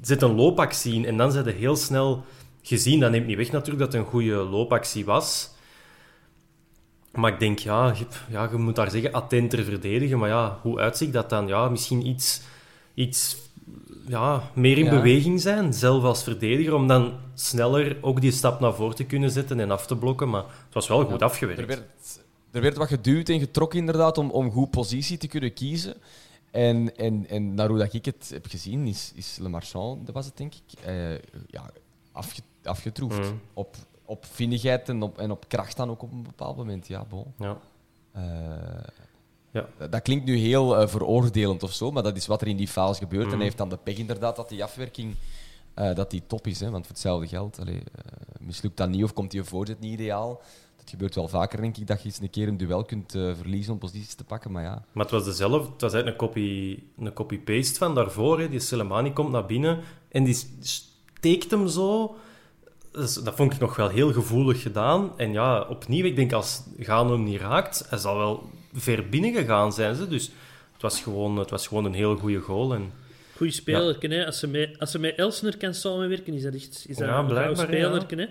[0.01, 2.23] zit een loopactie in en dan zijn je heel snel
[2.61, 2.99] gezien.
[2.99, 5.57] Dat neemt niet weg natuurlijk dat het een goede loopactie was.
[7.11, 10.19] Maar ik denk, ja, je, ja, je moet daar zeggen, attenter verdedigen.
[10.19, 11.47] Maar ja, hoe uitziet dat dan?
[11.47, 12.41] Ja, misschien iets,
[12.93, 13.37] iets
[14.07, 14.89] ja, meer in ja.
[14.89, 19.31] beweging zijn, zelf als verdediger, om dan sneller ook die stap naar voren te kunnen
[19.31, 20.29] zetten en af te blokken.
[20.29, 21.59] Maar het was wel goed ja, afgewerkt.
[21.59, 21.83] Er werd,
[22.51, 25.95] er werd wat geduwd en getrokken inderdaad om, om goed positie te kunnen kiezen.
[26.51, 30.15] En, en, en naar hoe dat ik het heb gezien, is, is Le Marchand, dat
[30.15, 31.11] was het denk ik, eh,
[31.47, 31.71] ja,
[32.11, 33.17] afge, afgetroefd.
[33.17, 33.39] Mm.
[33.53, 33.75] Op,
[34.09, 36.87] op vinnigheid en op, en op kracht dan ook op een bepaald moment.
[36.87, 37.33] Ja, bon.
[37.37, 37.57] Ja.
[38.15, 38.23] Uh,
[39.51, 39.67] ja.
[39.89, 42.67] Dat klinkt nu heel uh, veroordelend of zo, maar dat is wat er in die
[42.67, 43.25] faals gebeurt.
[43.25, 43.31] Mm.
[43.31, 45.15] En hij heeft dan de pech inderdaad dat die afwerking
[45.75, 46.59] uh, dat die top is.
[46.59, 46.69] Hè?
[46.69, 47.83] Want voor hetzelfde geld, allee,
[48.39, 50.41] mislukt dat niet of komt die voorzet niet ideaal.
[50.77, 53.73] Dat gebeurt wel vaker, denk ik, dat je eens een keer een duel kunt verliezen
[53.73, 54.51] om posities te pakken.
[54.51, 54.83] Maar, ja.
[54.91, 58.39] maar het was dezelfde, het was eigenlijk een copy, een copy-paste van daarvoor.
[58.39, 58.49] Hè?
[58.49, 59.79] Die Soleimani komt naar binnen
[60.09, 62.15] en die steekt hem zo.
[62.99, 65.11] Dus dat vond ik nog wel heel gevoelig gedaan.
[65.17, 69.33] En ja, opnieuw, ik denk als Gano hem niet raakt, hij zal wel ver binnen
[69.33, 70.07] gegaan zijn ze.
[70.07, 70.31] Dus
[70.73, 72.73] het was gewoon, het was gewoon een heel goede goal.
[72.73, 72.91] En,
[73.35, 74.09] Goeie speler, ja.
[74.09, 74.25] hè?
[74.25, 77.19] Als ze, met, als ze met Elsner kan samenwerken, is dat echt is dat ja,
[77.19, 78.05] een speler.
[78.07, 78.17] Ja.
[78.17, 78.27] Hè?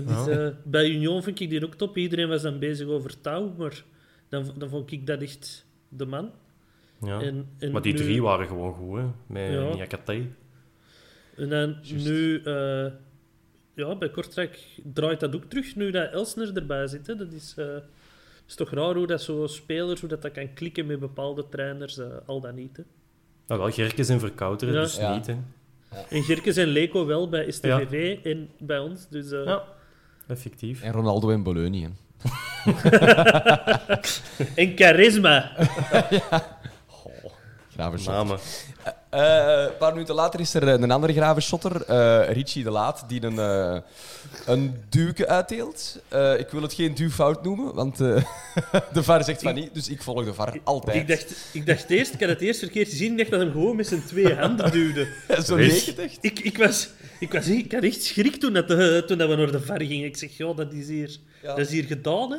[0.00, 1.96] Dus, uh, bij Union vind ik die ook top.
[1.96, 3.84] Iedereen was dan bezig over touw, maar
[4.28, 6.30] dan, dan vond ik dat echt de man.
[7.02, 7.20] Ja.
[7.20, 9.04] En, en maar die nu, drie waren gewoon goed, hè?
[9.26, 9.74] met ja.
[9.74, 10.26] Niakate.
[11.36, 12.06] En dan Just.
[12.06, 12.86] nu, uh,
[13.80, 17.06] ja, bij Kortrijk draait dat ook terug, nu dat Elsner erbij zit.
[17.06, 17.16] Hè?
[17.16, 17.54] Dat is...
[17.58, 17.66] Uh,
[18.50, 21.98] is toch raar hoe dat zo spelers, hoe dat, dat kan klikken met bepaalde trainers,
[21.98, 22.76] uh, al dat niet.
[22.76, 22.82] Hè.
[23.46, 24.80] Nou, wel, Gerkes en Verkouteren, ja.
[24.80, 25.14] dus ja.
[25.14, 25.26] niet.
[25.26, 25.36] Hè.
[25.90, 26.04] Ja.
[26.08, 28.30] En Gerkes en Leco wel bij STVV ja.
[28.30, 29.08] en bij ons.
[29.08, 29.44] Dus, uh...
[29.44, 29.64] Ja,
[30.26, 30.82] effectief.
[30.82, 31.88] En Ronaldo en Bologna.
[34.54, 35.52] en charisma.
[36.30, 36.58] ja.
[37.76, 38.38] Oh, Namen.
[39.14, 39.20] Uh,
[39.66, 43.82] een paar minuten later is er een andere gravenshotter, uh, Richie de Laat, die een,
[44.46, 46.02] een duwke uitdeelt.
[46.38, 47.96] ik wil het geen duwfout noemen, want
[48.92, 50.96] de VAR zegt van niet, dus ik volg de VAR altijd.
[50.96, 53.52] Ik dacht, ik dacht eerst, ik had het eerst verkeerd gezien, ik dacht dat hem
[53.52, 55.08] gewoon met zijn twee handen duwde.
[55.46, 56.18] Zo neergedacht?
[56.20, 56.88] Ik, ik, was,
[57.20, 58.68] ik, was, ik had echt schrik toen, dat,
[59.06, 60.06] toen dat we naar de VAR gingen.
[60.06, 61.48] Ik zeg, ja, dat is hier, ja.
[61.48, 62.38] dat is hier gedaan, hè.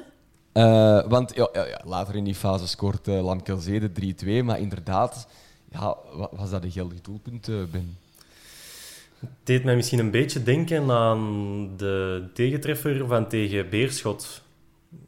[0.53, 4.59] Uh, want ja, ja, ja, later in die fase scoort uh, Lamkelzee de 3-2, maar
[4.59, 5.27] inderdaad,
[5.71, 5.97] ja,
[6.31, 7.97] was dat een geldig doelpunt, uh, Ben?
[9.19, 14.41] Het deed mij misschien een beetje denken aan de tegentreffer van tegen Beerschot.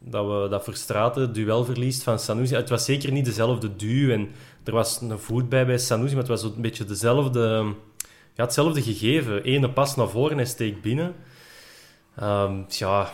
[0.00, 2.54] Dat we dat Verstraten duel verliest van Sanusi.
[2.54, 4.28] Het was zeker niet dezelfde duw en
[4.64, 7.74] er was een voet bij bij Sanusi, maar het was een beetje dezelfde,
[8.34, 9.42] ja, hetzelfde gegeven.
[9.42, 11.14] Ene pas naar voren en steekt binnen.
[12.22, 13.12] Um, ja,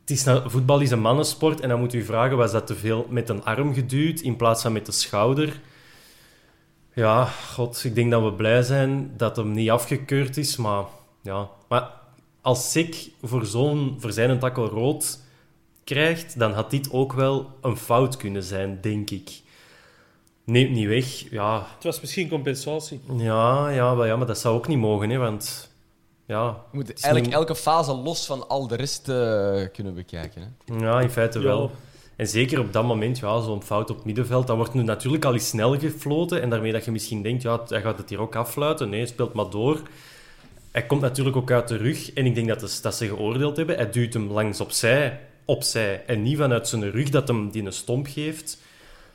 [0.00, 2.74] het is nou, voetbal is een mannensport en dan moet u vragen, was dat te
[2.74, 5.60] veel met een arm geduwd in plaats van met de schouder?
[6.96, 10.84] Ja, god, ik denk dat we blij zijn dat hem niet afgekeurd is, maar
[11.22, 11.48] ja.
[11.68, 11.90] Maar
[12.40, 15.20] als Sik voor, zo'n, voor zijn takkel rood
[15.84, 19.40] krijgt, dan had dit ook wel een fout kunnen zijn, denk ik.
[20.44, 21.30] neemt niet weg.
[21.30, 23.00] Ja, Het was misschien compensatie.
[23.16, 25.74] ja, ja, maar, ja, maar dat zou ook niet mogen, hè, want...
[26.26, 30.56] Ja, Je moet eigenlijk elke fase los van al de rest eh, kunnen bekijken.
[30.66, 30.74] Hè?
[30.78, 31.44] ja, in feite Ja.
[31.44, 31.70] wel.
[32.16, 35.32] En zeker op dat moment, ja, zo'n fout op middenveld, dat wordt nu natuurlijk al
[35.32, 36.42] eens snel gefloten.
[36.42, 38.88] En daarmee dat je misschien denkt, ja, hij gaat het hier ook affluiten.
[38.88, 39.80] Nee, hij speelt maar door.
[40.70, 42.12] Hij komt natuurlijk ook uit de rug.
[42.12, 43.76] En ik denk dat, de- dat ze geoordeeld hebben.
[43.76, 46.02] Hij duwt hem langs opzij, opzij.
[46.06, 48.62] En niet vanuit zijn rug dat hem die een stomp geeft.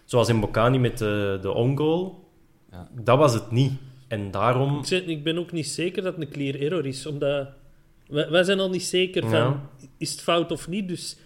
[0.06, 2.30] Zoals in Bocani met de, de on-goal.
[2.72, 2.88] Ja.
[2.92, 3.72] Dat was het niet.
[4.08, 4.78] En daarom...
[4.80, 7.48] Ik, zeg, ik ben ook niet zeker dat het een clear error is, omdat
[8.08, 9.62] wij, wij zijn al niet zeker van Ja.
[9.98, 10.88] is het fout of niet.
[10.88, 11.18] Dus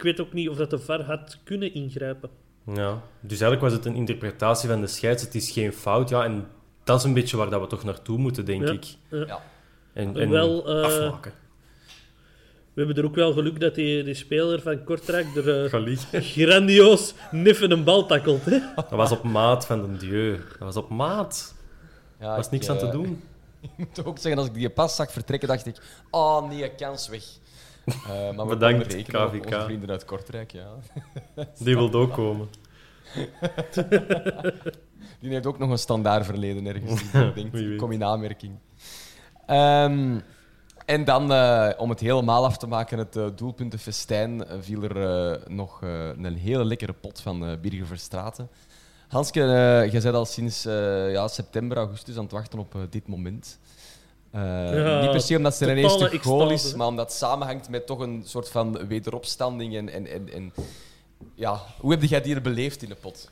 [0.00, 2.30] ik weet ook niet of dat de VAR had kunnen ingrijpen.
[2.74, 5.22] Ja, dus eigenlijk was het een interpretatie van de scheids.
[5.22, 6.08] Het is geen fout.
[6.08, 6.46] Ja, en
[6.84, 8.72] dat is een beetje waar dat we toch naartoe moeten, denk Ja.
[8.72, 8.84] ik.
[9.10, 9.24] Ja.
[9.26, 9.42] Ja.
[9.92, 11.32] En, en Wel, eh, afmaken.
[12.72, 16.22] We hebben er ook wel geluk dat die, die speler van Kortrijk er eh, liggen.
[16.22, 18.44] grandioos niffen een bal tackelt.
[18.44, 18.58] Hè?
[18.76, 20.36] Dat was op maat van de dieu.
[20.36, 21.54] Dat was op maat.
[22.20, 23.22] Ja, Er was ik, niks aan te eh, doen.
[23.62, 25.76] Ik moet ook zeggen, als ik die pas zag vertrekken, dacht ik...
[26.10, 27.24] Oh, nee, kans weg.
[27.92, 29.44] Eh, maar we Bedankt, rekenen KVK.
[29.44, 30.68] onze vrienden uit Kortrijk, ja.
[31.64, 32.48] Die wilde ook komen.
[35.20, 37.02] Die heeft ook nog een standaard verleden ergens.
[37.34, 38.52] ik denk, kom in aanmerking.
[39.46, 40.18] Ehm,
[40.86, 45.82] en dan, eh, om het helemaal af te maken, het uh, doelpuntenfestijn, viel er nog
[45.82, 48.48] een hele lekkere pot van Birger Verstraten.
[49.08, 49.40] Hanske,
[49.90, 50.62] jij bent al sinds
[51.12, 53.58] ja, september, augustus aan het wachten op dit moment.
[54.30, 54.40] Eh,
[54.74, 57.16] Ja, niet per se omdat ze er ineens totale terug goal is, maar omdat het
[57.18, 59.76] samenhangt met toch een soort van wederopstanding.
[59.76, 60.52] En, en, en, en
[61.34, 63.30] ja, hoe heb jij die er beleefd in de pot?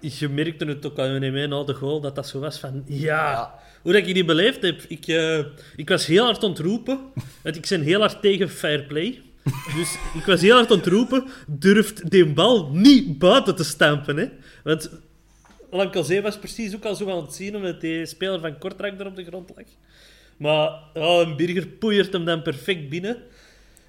[0.00, 2.82] Je merkte het ook aan mijn na de goal, dat dat zo was van...
[2.86, 3.54] Ja, Ja.
[3.82, 4.82] hoe dat ik die beleefd heb.
[4.88, 5.38] Ik, eh,
[5.76, 7.00] ik was heel hard ontroepen.
[7.42, 9.20] Want ik ben heel hard tegen fair play.
[9.76, 11.26] Dus ik was heel hard ontroepen.
[11.46, 14.16] Durft die bal niet buiten te stampen.
[14.16, 14.26] Hè?
[14.64, 14.90] Want
[15.70, 19.06] Lankelzee was precies ook al zo aan het zien, omdat die speler van Kortrijk er
[19.06, 19.64] op de grond lag.
[20.36, 23.16] Maar een Birger poeiert hem dan perfect binnen.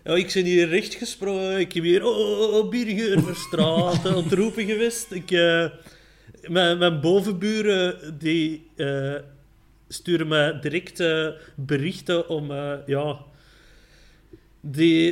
[0.03, 1.59] Ik ben hier recht gesprongen.
[1.59, 5.11] Ik heb hier, oh, oh, Birger, Verstraten, ontroepen geweest.
[5.11, 5.65] Ik, eh,
[6.41, 9.15] mijn, mijn bovenburen, die eh,
[9.87, 12.51] sturen me direct eh, berichten om,
[12.85, 13.17] ja...
[14.61, 15.11] Die,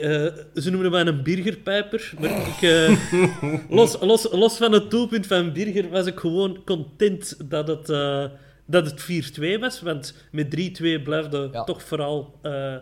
[0.55, 2.89] ze noemden mij een Birgerpijper, maar ik,
[3.69, 7.89] los, los, los van het doelpunt van Birger was ik gewoon content dat het,
[8.65, 11.63] dat het 4-2 was, want met 3-2 blijfde Ja.
[11.63, 12.75] toch vooral eh,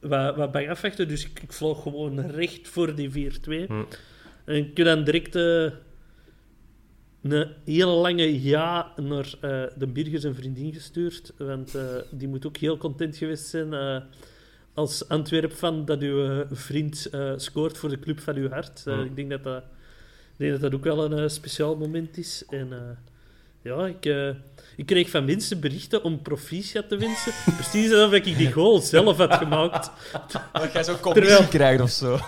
[0.00, 3.66] wat, wat bij afwachten, dus ik, ik vloog gewoon recht voor die 4-2.
[3.66, 3.82] Hm.
[4.44, 5.66] En ik heb dan direct eh,
[7.22, 11.32] een hele lange ja naar eh, de Birger zijn vriendin gestuurd.
[11.38, 13.96] Want eh, die moet ook heel content geweest zijn eh,
[14.74, 18.82] als Antwerp-fan dat uw vriend eh, scoort voor de club van uw hart.
[18.86, 19.00] Mm.
[19.04, 22.44] Ik denk dat dat, ik denk dat dat ook wel een speciaal moment is.
[22.48, 22.78] En eh,
[23.64, 24.28] ja, ik, eh,
[24.76, 27.32] ik kreeg van mensen berichten om proficiat te wensen.
[27.56, 29.90] Precies alsof ik die goal zelf had gemaakt.
[30.52, 32.18] Dat jij zo'n commissie Terwijl- krijgt of zo.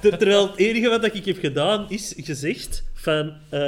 [0.00, 3.32] Ter- Terwijl het enige wat ik heb gedaan is gezegd van...
[3.50, 3.60] eh,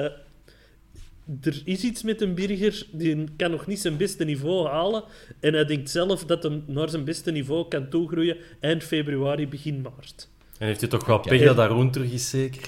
[1.42, 5.04] er is iets met een Birger, die kan nog niet zijn beste niveau halen.
[5.40, 9.80] En hij denkt zelf dat hij naar zijn beste niveau kan toegroeien eind februari, begin
[9.80, 10.28] maart.
[10.58, 12.62] En heeft hij toch wel pech dat Haroon terug is, zeker?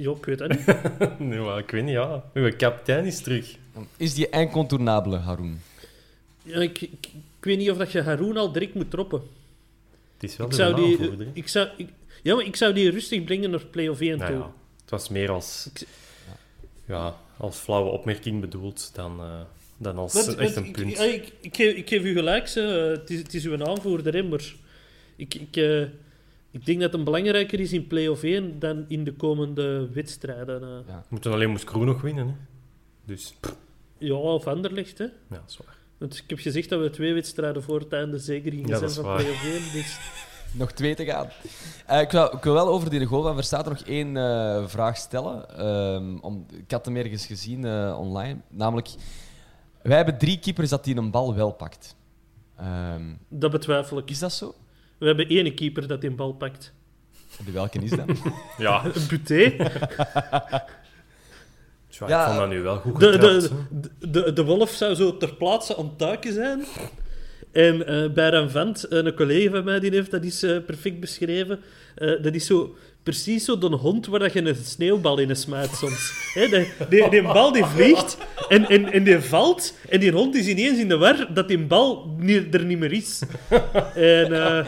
[0.00, 0.66] Ja, ik weet dat niet.
[1.30, 2.24] nee, maar ik weet niet, ja.
[2.34, 3.56] Uw kapitein is terug.
[3.96, 5.60] Is die incontournabele, Haroon?
[6.42, 7.06] Ja, ik, ik,
[7.40, 9.22] ik weet niet of dat je Haroon al direct moet droppen.
[10.14, 11.88] Het is wel Ik de zou die, ik zou, ik,
[12.22, 14.40] ja, maar ik zou die rustig brengen naar play-off 1 Nou toe.
[14.40, 15.70] ja, het was meer als,
[16.86, 19.40] ja, als flauwe opmerking bedoeld dan, eh,
[19.76, 20.98] dan als echt een ik, punt.
[20.98, 23.64] Ik, ik, ik, geef, ik geef u gelijk, ze, eh, het, is, het is uw
[23.64, 24.54] aanvoerder, hè, maar
[25.16, 25.82] ik, ik, eh,
[26.50, 30.62] ik denk dat het belangrijker is in play-off 1 dan in de komende wedstrijden.
[30.62, 30.68] eh.
[30.86, 30.98] Ja.
[30.98, 32.26] We moeten alleen moest Kroen nog winnen.
[32.26, 32.34] Hè.
[33.04, 33.34] Dus
[33.98, 34.98] Ja, of Anderlecht.
[34.98, 35.04] Hè.
[35.04, 35.76] ja, dat is waar.
[35.98, 38.90] Want ik heb gezegd dat we twee wedstrijden voor het einde zeker gingen Ja, zijn
[38.90, 39.52] van play-off 1.
[39.72, 39.98] Dus
[40.52, 41.28] Nog twee te gaan.
[41.86, 44.96] Eh, ik, wil, ik wil wel over die goal van Verstaten nog één eh, vraag
[44.96, 45.58] stellen.
[45.58, 48.40] Ehm, om, ik had hem ergens gezien eh, online.
[48.48, 48.88] Namelijk,
[49.82, 51.96] wij hebben drie keepers dat die een bal wel pakt.
[52.56, 54.10] Ehm, dat betwijfel ik.
[54.10, 54.54] is dat zo?
[55.00, 56.72] We hebben één keeper dat die bal pakt.
[57.44, 58.06] De welke is dat?
[58.58, 59.56] Ja, Een Buté.
[61.88, 62.20] tja, Ja.
[62.20, 63.48] ik vond dat nu wel goed De, getrapt.
[63.48, 66.64] de, de, de, de wolf zou zo ter plaatse aan het tuiken zijn.
[67.52, 68.30] En eh bij
[68.84, 71.60] eh, een collega van mij, die heeft dat is eh, perfect beschreven.
[71.94, 75.70] Eh, dat is zo precies zo de hond waar dat je een sneeuwbal in smijt
[75.70, 76.32] soms.
[76.34, 76.48] Hè,
[76.88, 79.74] die, bal die vliegt en, en, en die valt.
[79.88, 82.16] En die hond is ineens in de war dat die bal
[82.50, 83.22] er niet meer is.
[83.94, 84.66] En, eh,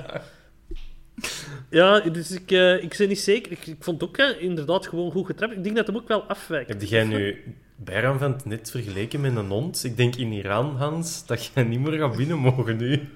[1.72, 3.52] Ja, dus ik, eh, ik ben niet zeker.
[3.52, 5.52] Ik, vond het ook eh, inderdaad gewoon goed getrapt.
[5.52, 6.68] Ik denk dat hem ook wel afwijkt.
[6.68, 7.36] Heb jij nu
[7.76, 9.84] Bayram van het net vergeleken met een hond?
[9.84, 13.08] Ik denk in Iran, Hans, dat jij niet meer gaat binnen mogen nu.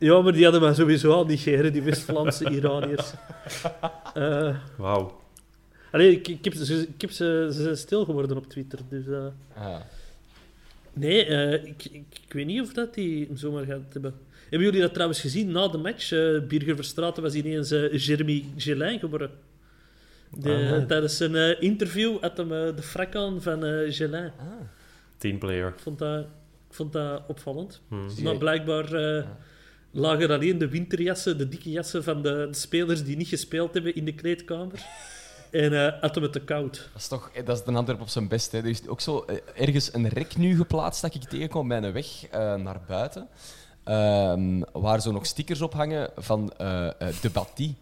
[0.00, 3.12] Ja, maar die hadden mij sowieso al negeren, die West-Vlaamse Iraniërs.
[4.14, 5.20] Eh Wauw.
[5.92, 8.78] allee, ik, ik heb, ze, ik heb ze, ze zijn stil geworden op Twitter.
[8.88, 9.24] Dus, eh,
[9.54, 9.80] Ah.
[10.92, 14.14] nee, eh, ik, ik, ik weet niet of dat die hem zomaar gaat hebben.
[14.40, 16.12] Hebben jullie dat trouwens gezien na de match?
[16.12, 17.68] Eh Birger Verstraeten was ineens
[18.06, 19.30] Jeremy Gelin geworden.
[20.34, 20.86] De, Ah, nee.
[20.86, 24.30] Tijdens een eh, interview had hem de frak aan van eh Gelin.
[25.18, 25.68] Teamplayer.
[25.68, 26.20] Ik vond dat,
[26.68, 27.80] ik vond dat opvallend.
[27.88, 28.06] Hmm.
[28.22, 29.24] Maar blijkbaar eh,
[29.90, 34.04] lagen alleen de winterjassen, de dikke jassen van de, spelers die niet gespeeld hebben in
[34.04, 34.86] de kleedkamer.
[35.50, 36.88] En eh had het te koud.
[36.92, 38.52] Dat is toch eh, dat is de Antwerp op zijn best.
[38.52, 38.58] Hè.
[38.58, 41.92] Er is ook zo eh, ergens een rek nu geplaatst dat ik tegenkom bij een
[41.92, 42.06] weg
[42.56, 43.28] naar buiten.
[43.84, 46.88] Ehm, waar zo nog stickers op hangen van eh,
[47.20, 47.74] de.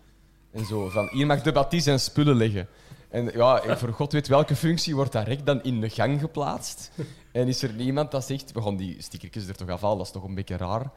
[0.52, 2.68] En zo, van hier mag de Battie zijn spullen leggen.
[3.08, 6.90] En ja, voor god weet welke functie wordt dat rek dan in de gang geplaatst.
[7.32, 10.12] En is er niemand dat zegt, we gaan die stickertjes er toch afhalen, dat is
[10.12, 10.90] toch een beetje raar.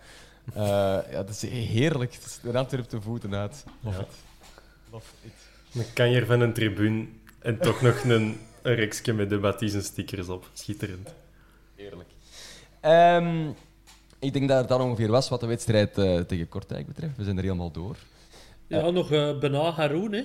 [0.53, 0.63] Eh,
[1.11, 2.13] ja, dat is heerlijk.
[2.13, 3.63] Het is de Antwerp de voeten uit.
[3.81, 4.03] Love Ja.
[4.03, 4.09] it.
[4.91, 5.31] Love it.
[5.71, 7.05] Dan kan je er van een tribune
[7.39, 10.49] en toch nog een, een reksje met de Baptiste stickers op.
[10.53, 11.13] Schitterend.
[11.75, 12.09] Heerlijk.
[12.79, 13.49] Ehm,
[14.19, 17.17] ik denk dat het dan ongeveer was wat de wedstrijd eh, tegen Kortrijk betreft.
[17.17, 17.95] We zijn er helemaal door.
[18.67, 20.23] Ja, nog eh Bena Haroun, hè.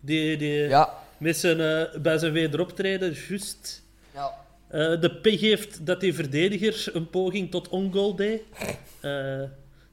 [0.00, 0.94] Die, die Ja.
[1.18, 3.82] met zijn, eh, bij zijn wederoptreden juist
[4.70, 8.42] eh, de pech heeft dat die verdediger een poging tot ongoal deed.
[9.00, 9.40] Eh,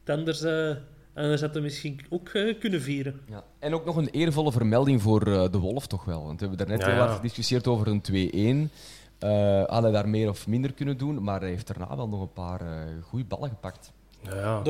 [0.05, 0.75] anders, eh,
[1.13, 3.19] anders had hij misschien ook kunnen vieren.
[3.30, 3.43] Ja.
[3.59, 6.23] En ook nog een eervolle vermelding voor eh, de Wolf, toch wel.
[6.23, 7.05] Want we hebben daarnet Ja, heel ja.
[7.05, 8.71] hard gediscussieerd over een 2-1.
[9.19, 12.21] Eh had hij daar meer of minder kunnen doen, maar hij heeft daarna wel nog
[12.21, 13.91] een paar eh goede ballen gepakt.
[14.23, 14.61] Ja,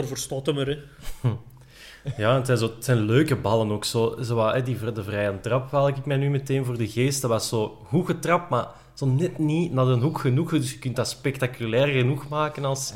[0.46, 1.30] hem er, hè.
[2.18, 3.86] Ja, het zijn, zo, het zijn leuke ballen ook.
[3.86, 6.88] Zo, zo wat, hè, die, de vrije trap haal ik mij nu meteen voor de
[6.88, 7.22] geest.
[7.22, 8.68] Dat was zo goed getrapt, maar
[8.98, 10.50] zo net niet naar de hoek genoeg.
[10.50, 12.94] Dus je kunt dat spectaculair genoeg maken als,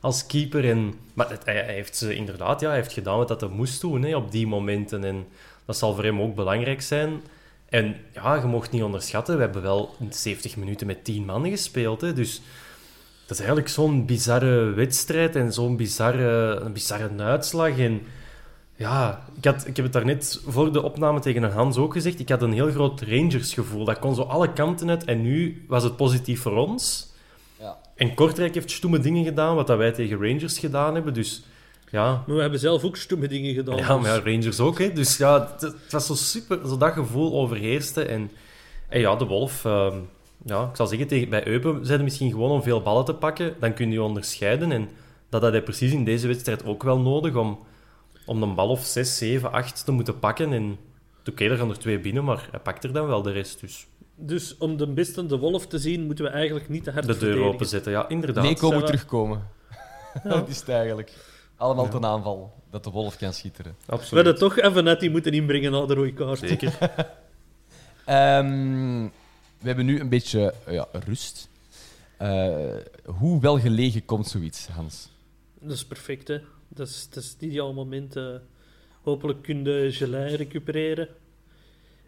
[0.00, 0.68] als keeper.
[0.70, 3.50] En, maar het- hij, hij heeft ze inderdaad ja, hij heeft gedaan wat dat hij
[3.50, 5.04] moest doen hè, op die momenten.
[5.04, 5.26] En
[5.64, 7.20] dat zal voor hem ook belangrijk zijn.
[7.68, 9.34] En ja, je mocht niet onderschatten.
[9.36, 12.00] We hebben wel 70 minuten met 10 man gespeeld.
[12.00, 12.42] Hè, dus
[13.20, 17.78] dat is eigenlijk zo'n bizarre wedstrijd en zo'n bizarre, een bizarre uitslag.
[17.78, 18.02] En
[18.78, 22.20] ja, ik, had, ik heb het daarnet voor de opname tegen een Hans ook gezegd.
[22.20, 23.84] Ik had een heel groot Rangers-gevoel.
[23.84, 25.04] Dat kon zo alle kanten uit.
[25.04, 27.12] En nu was het positief voor ons.
[27.60, 27.76] Ja.
[27.94, 31.14] En Kortrijk heeft stoeme dingen gedaan, wat dat wij tegen Rangers gedaan hebben.
[31.14, 31.42] Dus
[31.90, 33.76] ja, Maar we hebben zelf ook stomme dingen gedaan.
[33.76, 34.78] ja maar ja, dus- Rangers ook.
[34.78, 34.92] Hè.
[34.92, 38.02] Dus ja, het, het was zo super, zo dat gevoel overheerste.
[38.02, 38.30] En,
[38.88, 39.96] en ja, de Wolf, ehm,
[40.44, 43.14] ja, ik zal zeggen, tegen, bij Eupen zijn er misschien gewoon om veel ballen te
[43.14, 43.54] pakken.
[43.60, 44.72] Dan kun je onderscheiden.
[44.72, 44.88] En
[45.28, 47.58] dat had hij precies in deze wedstrijd ook wel nodig om,
[48.28, 50.52] om een bal of 6, 7, 8 te moeten pakken.
[50.52, 50.78] En
[51.28, 53.60] oké, er gaan er twee binnen, maar hij pakt er dan wel de rest.
[53.60, 57.06] Dus Dus om de beste de wolf te zien, moeten we eigenlijk niet te hard
[57.06, 57.92] de deur openzetten.
[57.92, 58.44] Ja, inderdaad.
[58.44, 59.48] Moet wel- terugkomen.
[60.24, 61.12] dat is het eigenlijk.
[61.56, 63.76] Allemaal ten aanval, dat de Wolf kan schitteren.
[63.86, 64.24] We Absoluut.
[64.26, 66.38] hadden toch Avanetti moeten inbrengen na de rode kaart.
[66.38, 66.78] Zeker.
[68.04, 69.02] Ehm,
[69.58, 71.48] we hebben nu een beetje eh, ja, rust.
[72.16, 72.54] Eh,
[73.04, 75.08] hoe wel gelegen komt zoiets, Hans?
[75.60, 76.38] Dat is perfect, hè.
[76.68, 78.16] Dat is, dat is het ideaal moment.
[79.02, 79.90] hopelijk kun je
[80.36, 81.08] recupereren.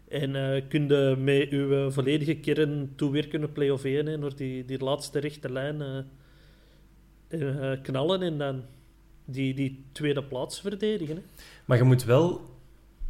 [0.07, 4.35] En eh kun je met uw eh, volledige kern toewerken naar play-off 1, hè, naar
[4.35, 6.05] die, die laatste rechte lijn
[7.27, 8.63] eh, knallen en dan
[9.25, 11.15] die, die tweede plaats verdedigen.
[11.15, 11.21] Hè.
[11.65, 12.41] Maar je moet wel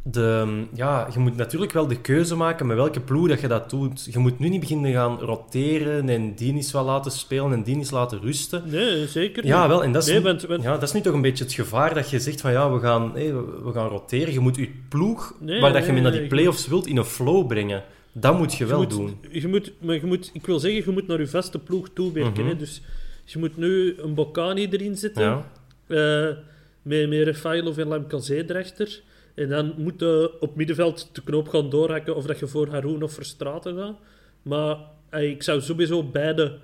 [0.02, 3.70] de, ja, je moet natuurlijk wel de keuze maken met welke ploeg dat je dat
[3.70, 4.08] doet.
[4.10, 7.76] Je moet nu niet beginnen gaan roteren en die eens wel laten spelen en die
[7.76, 8.62] eens laten rusten.
[8.66, 9.68] Nee, zeker Ja, niet.
[9.68, 11.52] wel, en dat is, Nee, want, want- ja, dat is nu toch een beetje het
[11.52, 14.32] gevaar dat je zegt van ja, we gaan, we, gaan roteren.
[14.32, 17.04] Je moet je ploeg, Nee, waar dat je mee naar die play-offs wilt, in een
[17.04, 17.82] flow brengen.
[18.12, 19.16] Dat moet je wel moet, doen.
[19.30, 22.42] Je moet, maar je moet, ik wil zeggen, je moet naar je vaste ploeg toewerken.
[22.42, 22.52] Mhm.
[22.52, 22.56] hè.
[22.56, 22.82] Dus
[23.24, 25.22] je moet nu een Bocani erin zetten.
[25.22, 25.50] Ja.
[25.86, 26.36] Eh,
[26.82, 29.00] met, met Rafailov en Lamkazé erachter.
[29.34, 33.02] En dan moet je op middenveld de knoop gaan doorhakken of dat je voor Haroun
[33.02, 33.96] of Verstraten gaat.
[34.42, 34.76] Maar
[35.22, 36.58] ik zou sowieso beide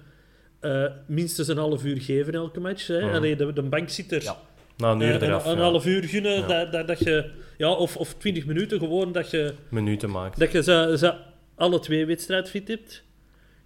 [0.60, 2.86] eh, minstens een half uur geven elke match.
[2.86, 3.00] Hè.
[3.04, 3.14] Mhm.
[3.14, 4.22] Allee, de, de bank zit er.
[4.22, 4.36] Ja.
[4.76, 5.44] Na een uur Eh, eraf.
[5.44, 5.62] een, een ja.
[5.62, 6.46] half uur gunnen, Ja.
[6.46, 7.30] dat, dat, dat je...
[7.56, 10.38] Ja, of, of 20 minuten gewoon, dat je, Minuten maakt.
[10.38, 11.14] dat je ze, ze
[11.54, 13.02] alle twee wedstrijdfit hebt.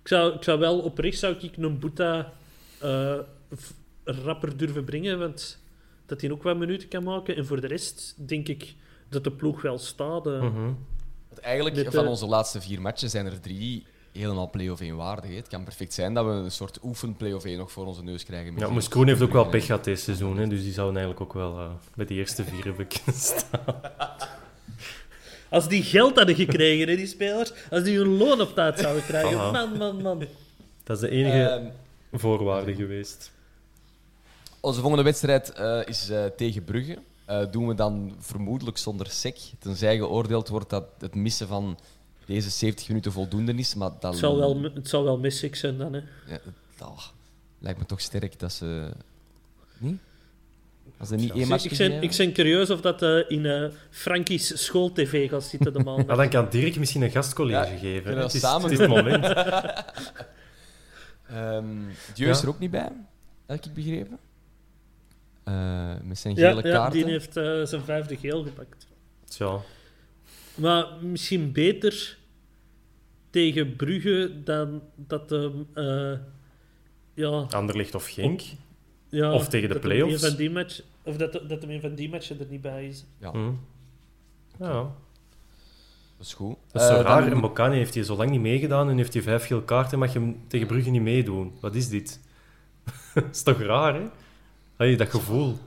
[0.02, 2.32] Ik zou, ik zou wel oprecht zou ik een Boeta
[2.80, 3.18] eh,
[4.04, 5.60] rapper durven brengen, want
[6.06, 7.36] dat hij ook wat minuten kan maken.
[7.36, 8.74] En voor de rest denk ik
[9.12, 10.26] dat de ploeg wel staat.
[10.26, 10.32] eh.
[10.42, 10.62] Mhm.
[11.28, 14.96] Want eigenlijk, Dit, van eh, onze laatste vier matchen zijn er drie helemaal play-off 1
[14.96, 15.30] waardig.
[15.30, 15.36] hè.
[15.36, 18.24] Het kan perfect zijn dat we een soort oefen play-off 1 nog voor onze neus
[18.24, 18.48] krijgen.
[18.52, 20.72] met Ja, die- Moes Kroen heeft ook wel pech gehad deze seizoen, hè, dus die
[20.72, 23.80] zouden eigenlijk ook wel eh, bij de eerste vier hebben kunnen staan.
[25.50, 29.04] Als die geld hadden gekregen, hè, die spelers, als die hun loon op tijd zouden
[29.04, 29.38] krijgen.
[29.38, 29.50] Aha.
[29.50, 30.18] Man, man, man.
[30.84, 31.66] Dat is de enige Ehm,
[32.12, 33.30] voorwaarde geweest.
[34.60, 36.98] onze volgende wedstrijd eh, is eh, tegen Brugge.
[37.32, 39.36] Eh, doen we dan vermoedelijk zonder sec.
[39.58, 41.78] Tenzij geoordeeld wordt dat het missen van
[42.26, 43.74] deze 70 minuten voldoende is.
[43.74, 45.20] Maar dat Het zal wel, het zal wel
[45.52, 46.00] zijn dan, hè.
[46.26, 46.38] Ja,
[46.76, 46.98] dat oh,
[47.58, 48.90] lijkt me toch sterk dat ze.
[49.78, 50.00] Niet?
[50.98, 53.46] Als er niet één Ik, match ik, ben, ik ben curieus of dat eh, in
[53.46, 55.82] eh Frankie's school-tv gaat zitten de.
[56.06, 58.16] Maar dan kan Dirk misschien een gastcollege Ja, geven.
[58.24, 59.24] is, samen het is het moment.
[61.26, 61.66] Ehm
[62.14, 62.42] Dieu is Ja.
[62.42, 62.92] er ook niet bij,
[63.46, 64.18] heb ik begrepen.
[65.44, 67.00] Eh, met zijn ja, gele ja, kaarten.
[67.02, 68.86] die heeft eh, zijn vijfde geel gepakt.
[69.24, 69.58] Tja.
[70.54, 72.18] Maar misschien beter
[73.30, 75.66] tegen Brugge dan dat hem...
[75.74, 76.12] eh,
[77.14, 78.40] ja, Anderlicht of Genk.
[79.08, 80.22] ja, Of tegen de play-offs.
[80.22, 82.86] een van die match, of dat, dat hem een van die matchen er niet bij
[82.86, 83.04] is.
[83.18, 83.50] Ja, Hm.
[84.58, 84.72] Ja,
[86.16, 86.56] dat is goed.
[86.72, 87.30] dat is zo raar.
[87.30, 90.12] dan- Mokane heeft hier zo lang niet meegedaan en heeft hij vijf geel kaarten mag
[90.12, 91.52] je hem tegen Brugge niet meedoen.
[91.60, 92.20] Wat is dit?
[93.14, 94.06] dat is toch raar, hè?
[94.82, 95.58] Allee, dat gevoel.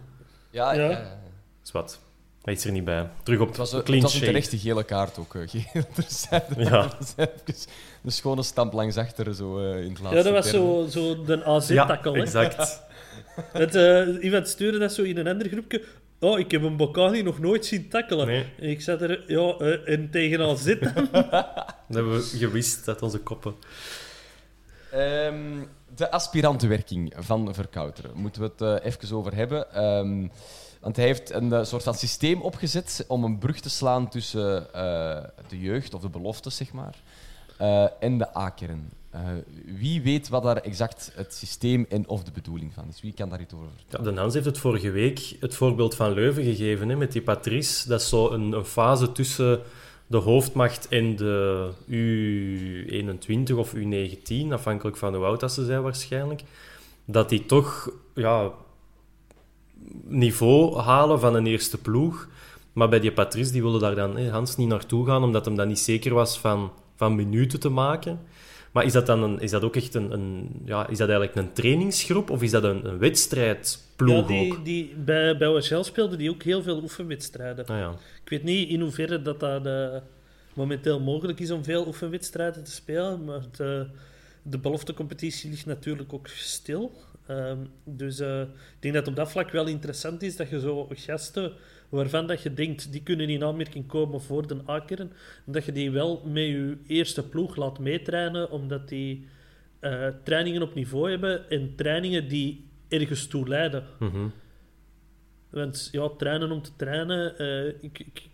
[0.49, 0.81] ja, ja.
[0.81, 0.89] Ja.
[0.89, 1.19] ja.
[1.63, 1.99] is wat.
[2.43, 3.09] Hij is er niet bij.
[3.23, 5.31] Terug op Het was, een- clean het was een terechte gele kaart ook.
[5.45, 5.63] geel.
[5.73, 6.89] er zijn Ja.
[8.03, 11.23] een schone stamp langs achter zo, eh, in het laatste Ja, dat was zo, zo
[11.23, 12.13] de Ja, AZ-takkel.
[12.13, 12.21] hè.
[12.21, 12.83] exact.
[13.53, 15.83] Het, eh, iemand stuurde dat zo in een ander groepje.
[16.19, 18.27] Oh, ik heb een Bocani nog nooit zien tackelen.
[18.27, 18.45] Nee.
[18.59, 21.07] En ik zat er, ja, en tegen AZ dan?
[21.87, 23.55] Dat hebben we gewist uit onze koppen.
[24.95, 25.65] Ehm,
[25.95, 28.11] de aspirantenwerking van Verkouteren.
[28.15, 29.73] Moeten we het eh, even over hebben.
[29.73, 30.27] Ehm,
[30.81, 34.73] want hij heeft een eh, soort van systeem opgezet om een brug te slaan tussen
[34.73, 36.95] eh, de jeugd, of de beloftes, zeg maar,
[37.99, 38.91] en de A-kern.
[39.15, 39.21] Eh,
[39.65, 43.01] wie weet wat daar exact het systeem en of de bedoeling van is?
[43.01, 44.05] Wie kan daar iets over vertellen?
[44.05, 47.21] Ja, de Hans heeft het vorige week het voorbeeld van Leuven gegeven, hè, met die
[47.21, 47.87] Patrice.
[47.87, 49.61] Dat is zo een fase tussen
[50.07, 56.41] de hoofdmacht en de U21 of U19, afhankelijk van hoe oud dat ze zijn waarschijnlijk.
[57.05, 58.51] Dat die toch ja,
[60.03, 62.27] niveau halen van een eerste ploeg.
[62.73, 65.67] Maar bij die Patrice die wilde daar dan Hans niet naartoe gaan, omdat hem dan
[65.67, 68.19] niet zeker was van, van minuten te maken.
[68.75, 71.37] Maar is dat dan een, is dat ook echt een, een ja, is dat eigenlijk
[71.37, 74.65] een trainingsgroep of is dat een, een wedstrijdploeg Ja, die, ook?
[74.65, 77.65] die, bij, bij OHL speelde die ook heel veel oefenwedstrijden.
[77.65, 77.93] Ah, ja.
[78.23, 79.95] Ik weet niet in hoeverre dat, dat eh,
[80.53, 83.87] momenteel mogelijk is om veel oefenwedstrijden te spelen, maar de,
[84.41, 86.91] de beloftecompetitie ligt natuurlijk ook stil.
[87.25, 88.47] Ehm, dus eh, ik
[88.79, 91.53] denk dat op dat vlak wel interessant is dat je zo gasten
[91.95, 95.11] waarvan dat je denkt die kunnen in aanmerking komen voor de akeren,
[95.45, 99.27] dat je die wel met je eerste ploeg laat meetrainen, omdat die
[99.79, 103.83] eh, trainingen op niveau hebben en trainingen die ergens toe leiden.
[103.99, 104.27] Mhm.
[105.49, 108.29] Want ja, trainen om te trainen, eh, ik, ik,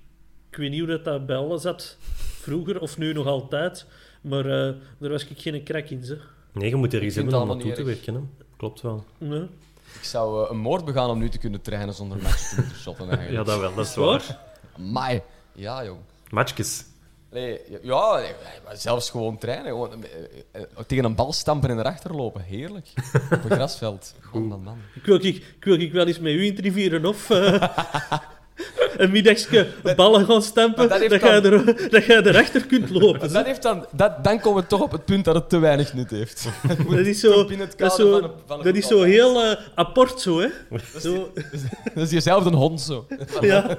[0.50, 1.98] ik weet niet hoe dat, dat bij alles zat
[2.42, 3.86] vroeger of nu nog altijd,
[4.22, 6.04] maar eh daar was ik geen krak in.
[6.04, 6.18] Ze.
[6.54, 8.14] Nee, je moet ergens vind hebben om het allemaal naartoe te werken.
[8.14, 8.46] Hè.
[8.58, 9.06] Klopt wel.
[9.18, 9.48] Nee.
[9.94, 12.78] Ik zou eh, een moord begaan om nu te kunnen trainen zonder match te moeten
[12.78, 13.06] shotten.
[13.06, 13.46] Ja, Eigenlijk.
[13.46, 14.40] dat wel, dat is Waar?
[14.78, 15.22] Amai.
[15.54, 16.00] Ja, jong.
[16.30, 16.86] Matchjes.
[17.32, 18.34] Nee, ja, nee,
[18.64, 19.66] maar zelfs gewoon trainen.
[19.66, 22.42] Gewoon, eh, eh, tegen een bal stampen en erachter lopen.
[22.42, 22.88] Heerlijk.
[23.32, 24.16] Op een grasveld.
[24.34, 24.78] Man, man, man.
[24.94, 27.30] Ik wil, ik, ik wil ik wel eens met u interviewen of
[28.98, 33.34] een middagje ballen gaan stampen, dat, je er, dat je erachter kunt lopen.
[33.34, 35.94] Dat heeft dan, dat, dan komen we toch op het punt dat het te weinig
[35.94, 36.48] nut heeft.
[36.90, 39.00] Dat is zo, dat is zo, van een- van een dat is voetbal.
[39.00, 40.48] zo heel eh, apart zo, hè.
[41.00, 41.32] Zo,
[41.94, 43.08] Dat is jezelf een hond zo.
[43.42, 43.68] ja.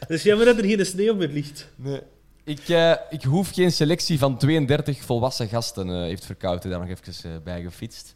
[0.00, 1.68] Het is jammer dat er geen sneeuw meer ligt.
[1.76, 2.00] Nee.
[2.44, 6.88] Ik, eh, ik hoef geen selectie van 32 volwassen gasten, eh, heeft Verkouten daar nog
[6.88, 8.14] even bij gefietst.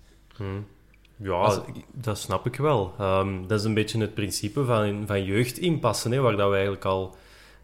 [1.24, 1.60] Ja, Als-
[1.92, 2.94] dat snap ik wel.
[2.98, 6.54] Ehm, dat is een beetje het principe van, van jeugd inpassen, hè, waar dat we
[6.54, 7.16] eigenlijk al...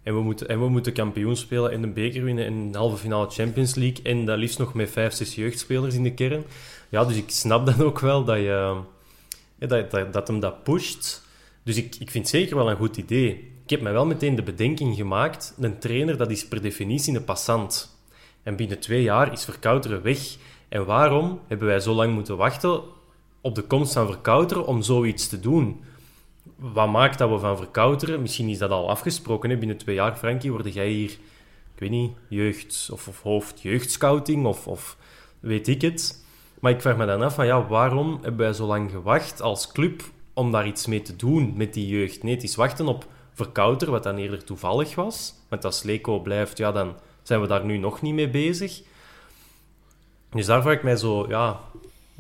[0.03, 2.97] En we, moeten, en we moeten kampioen spelen en de beker winnen en de halve
[2.97, 6.45] finale Champions League en dat liefst nog met vijf, zes jeugdspelers in de kern.
[6.89, 8.81] Ja, dus ik snap dan ook wel dat, je,
[9.59, 11.23] dat, dat, dat hem dat pusht.
[11.63, 13.53] Dus ik, ik vind het zeker wel een goed idee.
[13.65, 17.25] Ik heb mij wel meteen de bedenking gemaakt, een trainer dat is per definitie een
[17.25, 17.99] passant.
[18.43, 20.37] En binnen twee jaar is Verkouteren weg.
[20.69, 22.83] En waarom hebben wij zo lang moeten wachten
[23.41, 25.85] op de komst van Verkouteren om zoiets te doen?
[26.57, 29.57] Wat maakt dat we van Verkouteren, misschien is dat al afgesproken, hè?
[29.57, 31.11] binnen twee jaar, Frankie, word jij hier,
[31.75, 34.97] ik weet niet, jeugd of, of hoofd jeugdscouting of, of
[35.41, 36.25] weet ik het.
[36.61, 39.73] Maar ik vraag me dan af van, ja, waarom hebben wij zo lang gewacht als
[39.73, 40.03] club
[40.35, 42.23] om daar iets mee te doen met die jeugd?
[42.23, 45.35] Nee, het is wachten op Verkouteren, wat dan eerder toevallig was.
[45.49, 48.83] Want als Leco blijft, ja, dan zijn we daar nu nog niet mee bezig.
[50.31, 51.61] Dus daar vraag ik mij zo, ja...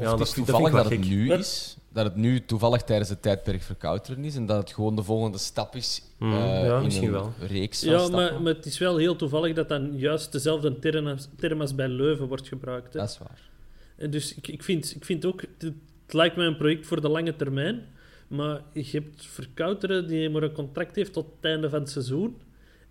[0.00, 1.76] Of ja het dat is dat toevallig dat, het nu is.
[1.92, 5.38] dat het nu toevallig tijdens het tijdperk verkouteren is en dat het gewoon de volgende
[5.38, 7.32] stap is Hmm, eh, ja, in misschien een wel.
[7.40, 8.20] reeks van Ja, stappen.
[8.32, 11.74] maar, maar het is wel heel toevallig dat dan juist dezelfde term als, term als
[11.74, 12.92] bij Leuven wordt gebruikt.
[12.92, 12.98] Hè.
[13.00, 13.48] Dat is waar.
[13.96, 15.72] En dus ik, ik, vind, ik vind ook, het,
[16.04, 17.82] het lijkt mij een project voor de lange termijn.
[18.28, 22.36] Maar je hebt Verkouteren die maar een contract heeft tot het einde van het seizoen.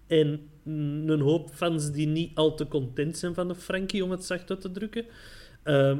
[0.07, 4.11] En mm, een hoop fans die niet al te content zijn van de Frankie, om
[4.11, 5.05] het zacht uit te drukken.
[5.63, 5.97] Ehm,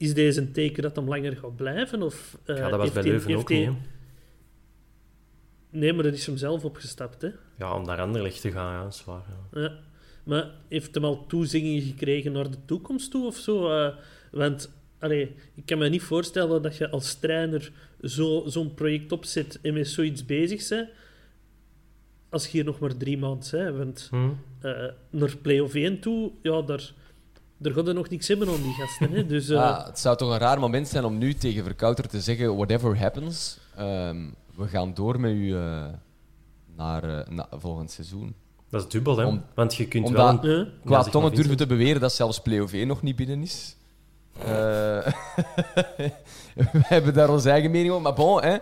[0.00, 2.02] is deze een teken dat hem langer gaat blijven?
[2.02, 3.66] Of, eh, Ja, dat was bij Leuven ook niet.
[3.66, 3.72] hè.
[5.70, 7.28] Nee, maar dat is hem zelf opgestapt, hè?
[7.58, 9.22] Ja, om naar Anderlecht te gaan, ja, dat is waar.
[9.52, 9.60] Ja.
[9.60, 9.78] Ja.
[10.24, 13.70] Maar heeft hem al toezeggingen gekregen naar de toekomst toe of zo?
[13.70, 13.96] Eh,
[14.32, 17.72] want allee, ik kan me niet voorstellen dat je als trainer
[18.02, 20.88] zo, zo'n project opzet en met zoiets bezig bent.
[22.28, 23.76] Als je hier nog maar drie maanden bent.
[23.76, 24.66] Want Hm.
[24.66, 26.92] eh, naar play-off 1 toe, ja, daar,
[27.60, 29.10] daar gaat er nog niks hebben aan die gasten.
[29.12, 29.26] Hè?
[29.26, 32.20] Dus, eh, Ja, het zou toch een raar moment zijn om nu tegen Verkouter te
[32.20, 34.16] zeggen: whatever happens, ehm,
[34.56, 35.84] we gaan door met u eh,
[36.76, 38.34] naar, eh, na- volgend seizoen.
[38.70, 39.24] Dat is dubbel, hè?
[39.26, 40.56] Om- Want je kunt omdat- wel...
[40.56, 40.66] ja.
[40.84, 43.76] Qua Ja, tongen durven te beweren dat zelfs play-off nog niet binnen is.
[44.38, 44.46] Eh,
[46.54, 48.02] we hebben daar onze eigen mening over.
[48.02, 48.56] Maar bon, hè.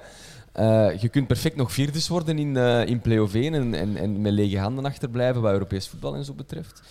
[0.52, 4.20] Eh, je kunt perfect nog vierdes worden in, eh in play-off 1 en, en, en
[4.20, 6.82] met lege handen achterblijven wat Europees voetbal en zo betreft.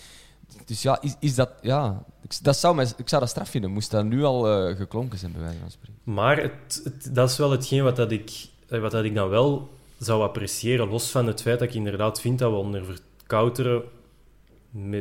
[0.66, 3.70] Dus ja, is, is dat, ja ik, dat zou mij, ik zou dat straf vinden.
[3.70, 5.94] Moest dat nu al eh, geklonken zijn, bij wijze van spreken.
[6.04, 8.30] Maar het, het- dat is wel hetgeen wat, dat ik,
[8.68, 10.88] eh, wat dat ik dan wel zou appreciëren.
[10.88, 13.82] Los van het feit dat ik inderdaad vind dat we onder Verkouteren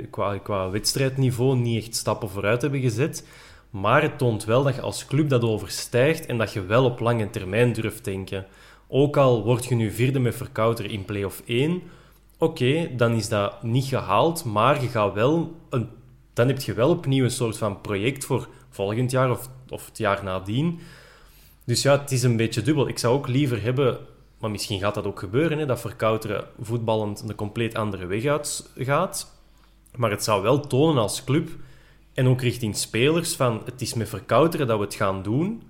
[0.09, 3.25] qua, qua wedstrijdniveau niet echt stappen vooruit hebben gezet.
[3.69, 6.99] Maar het toont wel dat je als club dat overstijgt en dat je wel op
[6.99, 8.45] lange termijn durft denken.
[8.87, 11.81] Ook al word je nu vierde met Verkouteren in play-off 1,
[12.37, 15.89] oké, dan is dat niet gehaald, maar je gaat wel een,
[16.33, 19.97] dan heb je wel opnieuw een soort van project voor volgend jaar of, of het
[19.97, 20.79] jaar nadien.
[21.65, 22.87] Dus ja, het is een beetje dubbel.
[22.87, 23.97] Ik zou ook liever hebben,
[24.39, 28.69] maar misschien gaat dat ook gebeuren, hè, dat Verkouteren voetballend een compleet andere weg uit
[28.75, 29.35] gaat.
[29.95, 31.49] Maar het zou wel tonen als club
[32.13, 35.63] en ook richting spelers van het is met Verkouteren dat we het gaan doen.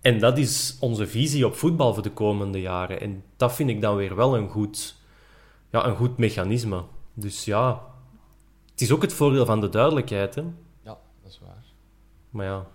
[0.00, 3.00] En dat is onze visie op voetbal voor de komende jaren.
[3.00, 4.94] En dat vind ik dan weer wel een goed,
[5.72, 6.82] ja, een goed mechanisme.
[7.14, 7.82] Dus ja,
[8.70, 10.34] het is ook het voordeel van de duidelijkheid.
[10.34, 10.42] Hè?
[10.82, 11.64] Ja, dat is waar.
[12.30, 12.66] Maar ja,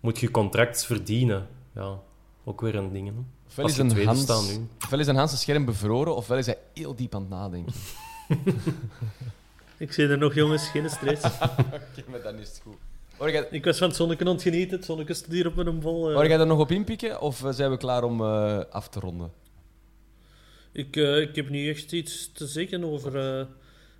[0.00, 1.48] moet je contract verdienen.
[1.74, 1.98] Ja,
[2.44, 3.08] ook weer een ding.
[3.08, 3.14] Hè?
[3.46, 4.66] Ofwel is, een Hans, staat nu.
[4.84, 7.72] ofwel is een Hans scherm bevroren, ofwel is hij heel diep aan het nadenken.
[9.80, 11.24] Ik zie er nog, jongens, geen stress.
[11.76, 12.76] Oké, maar dan is het goed.
[13.32, 14.76] Jij, ik was van het zonneke aan het genieten.
[14.76, 16.08] Het zonneke op een vol.
[16.08, 16.14] eh.
[16.14, 19.00] hoor jij er nog op inpikken, of eh, zijn we klaar om eh, af te
[19.00, 19.32] ronden?
[20.72, 23.46] Ik, eh, ik heb niet echt iets te zeggen over eh,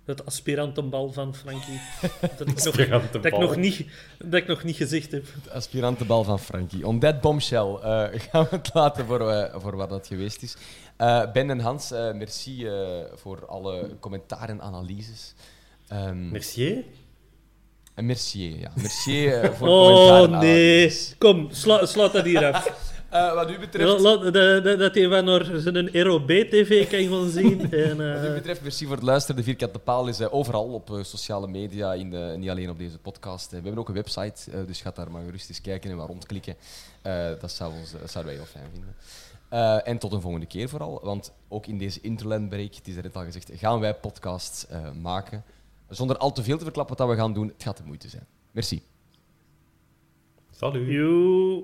[0.05, 1.81] het aspirantenbal van Frankie.
[2.37, 3.85] Dat ik, nog, dat, ik nog niet,
[4.17, 5.25] dat ik nog niet gezegd heb.
[5.43, 6.87] De aspirantenbal van Frankie.
[6.87, 10.57] On that bombshell eh, gaan we het laten voor, voor wat dat geweest is.
[11.01, 12.73] Eh, ben en Hans, eh, merci eh,
[13.15, 15.33] voor alle commentaar en analyses.
[15.87, 16.83] Ehm, Mercier?
[17.93, 18.71] en merci, ja.
[18.75, 20.93] Merci eh, voor commentaar Oh nee.
[21.17, 22.90] Kom, sla, sluit dat hier af.
[23.11, 23.99] Eh, wat u betreft...
[23.99, 27.71] La- la- dat- hij van naar zijn ROB-tv kan gaan zien.
[27.71, 29.35] En, Wat u eh, betreft, merci voor het luisteren.
[29.35, 32.97] De Vierkante Paal is eh, overal op sociale media, in de, niet alleen op deze
[32.99, 33.49] podcast.
[33.49, 36.55] We hebben ook een website, dus ga daar maar gerust eens kijken en wat rondklikken.
[37.01, 38.95] Eh, dat, zou ons, dat zouden wij heel fijn vinden.
[39.49, 42.95] Eh, en tot een volgende keer vooral, want ook in deze Interland break, het is
[42.95, 45.43] er net al gezegd, gaan wij podcasts eh, maken.
[45.89, 48.25] Zonder al te veel te verklappen wat we gaan doen, het gaat de moeite zijn.
[48.51, 48.81] Merci.
[50.51, 50.87] Salut.
[50.87, 51.63] joe.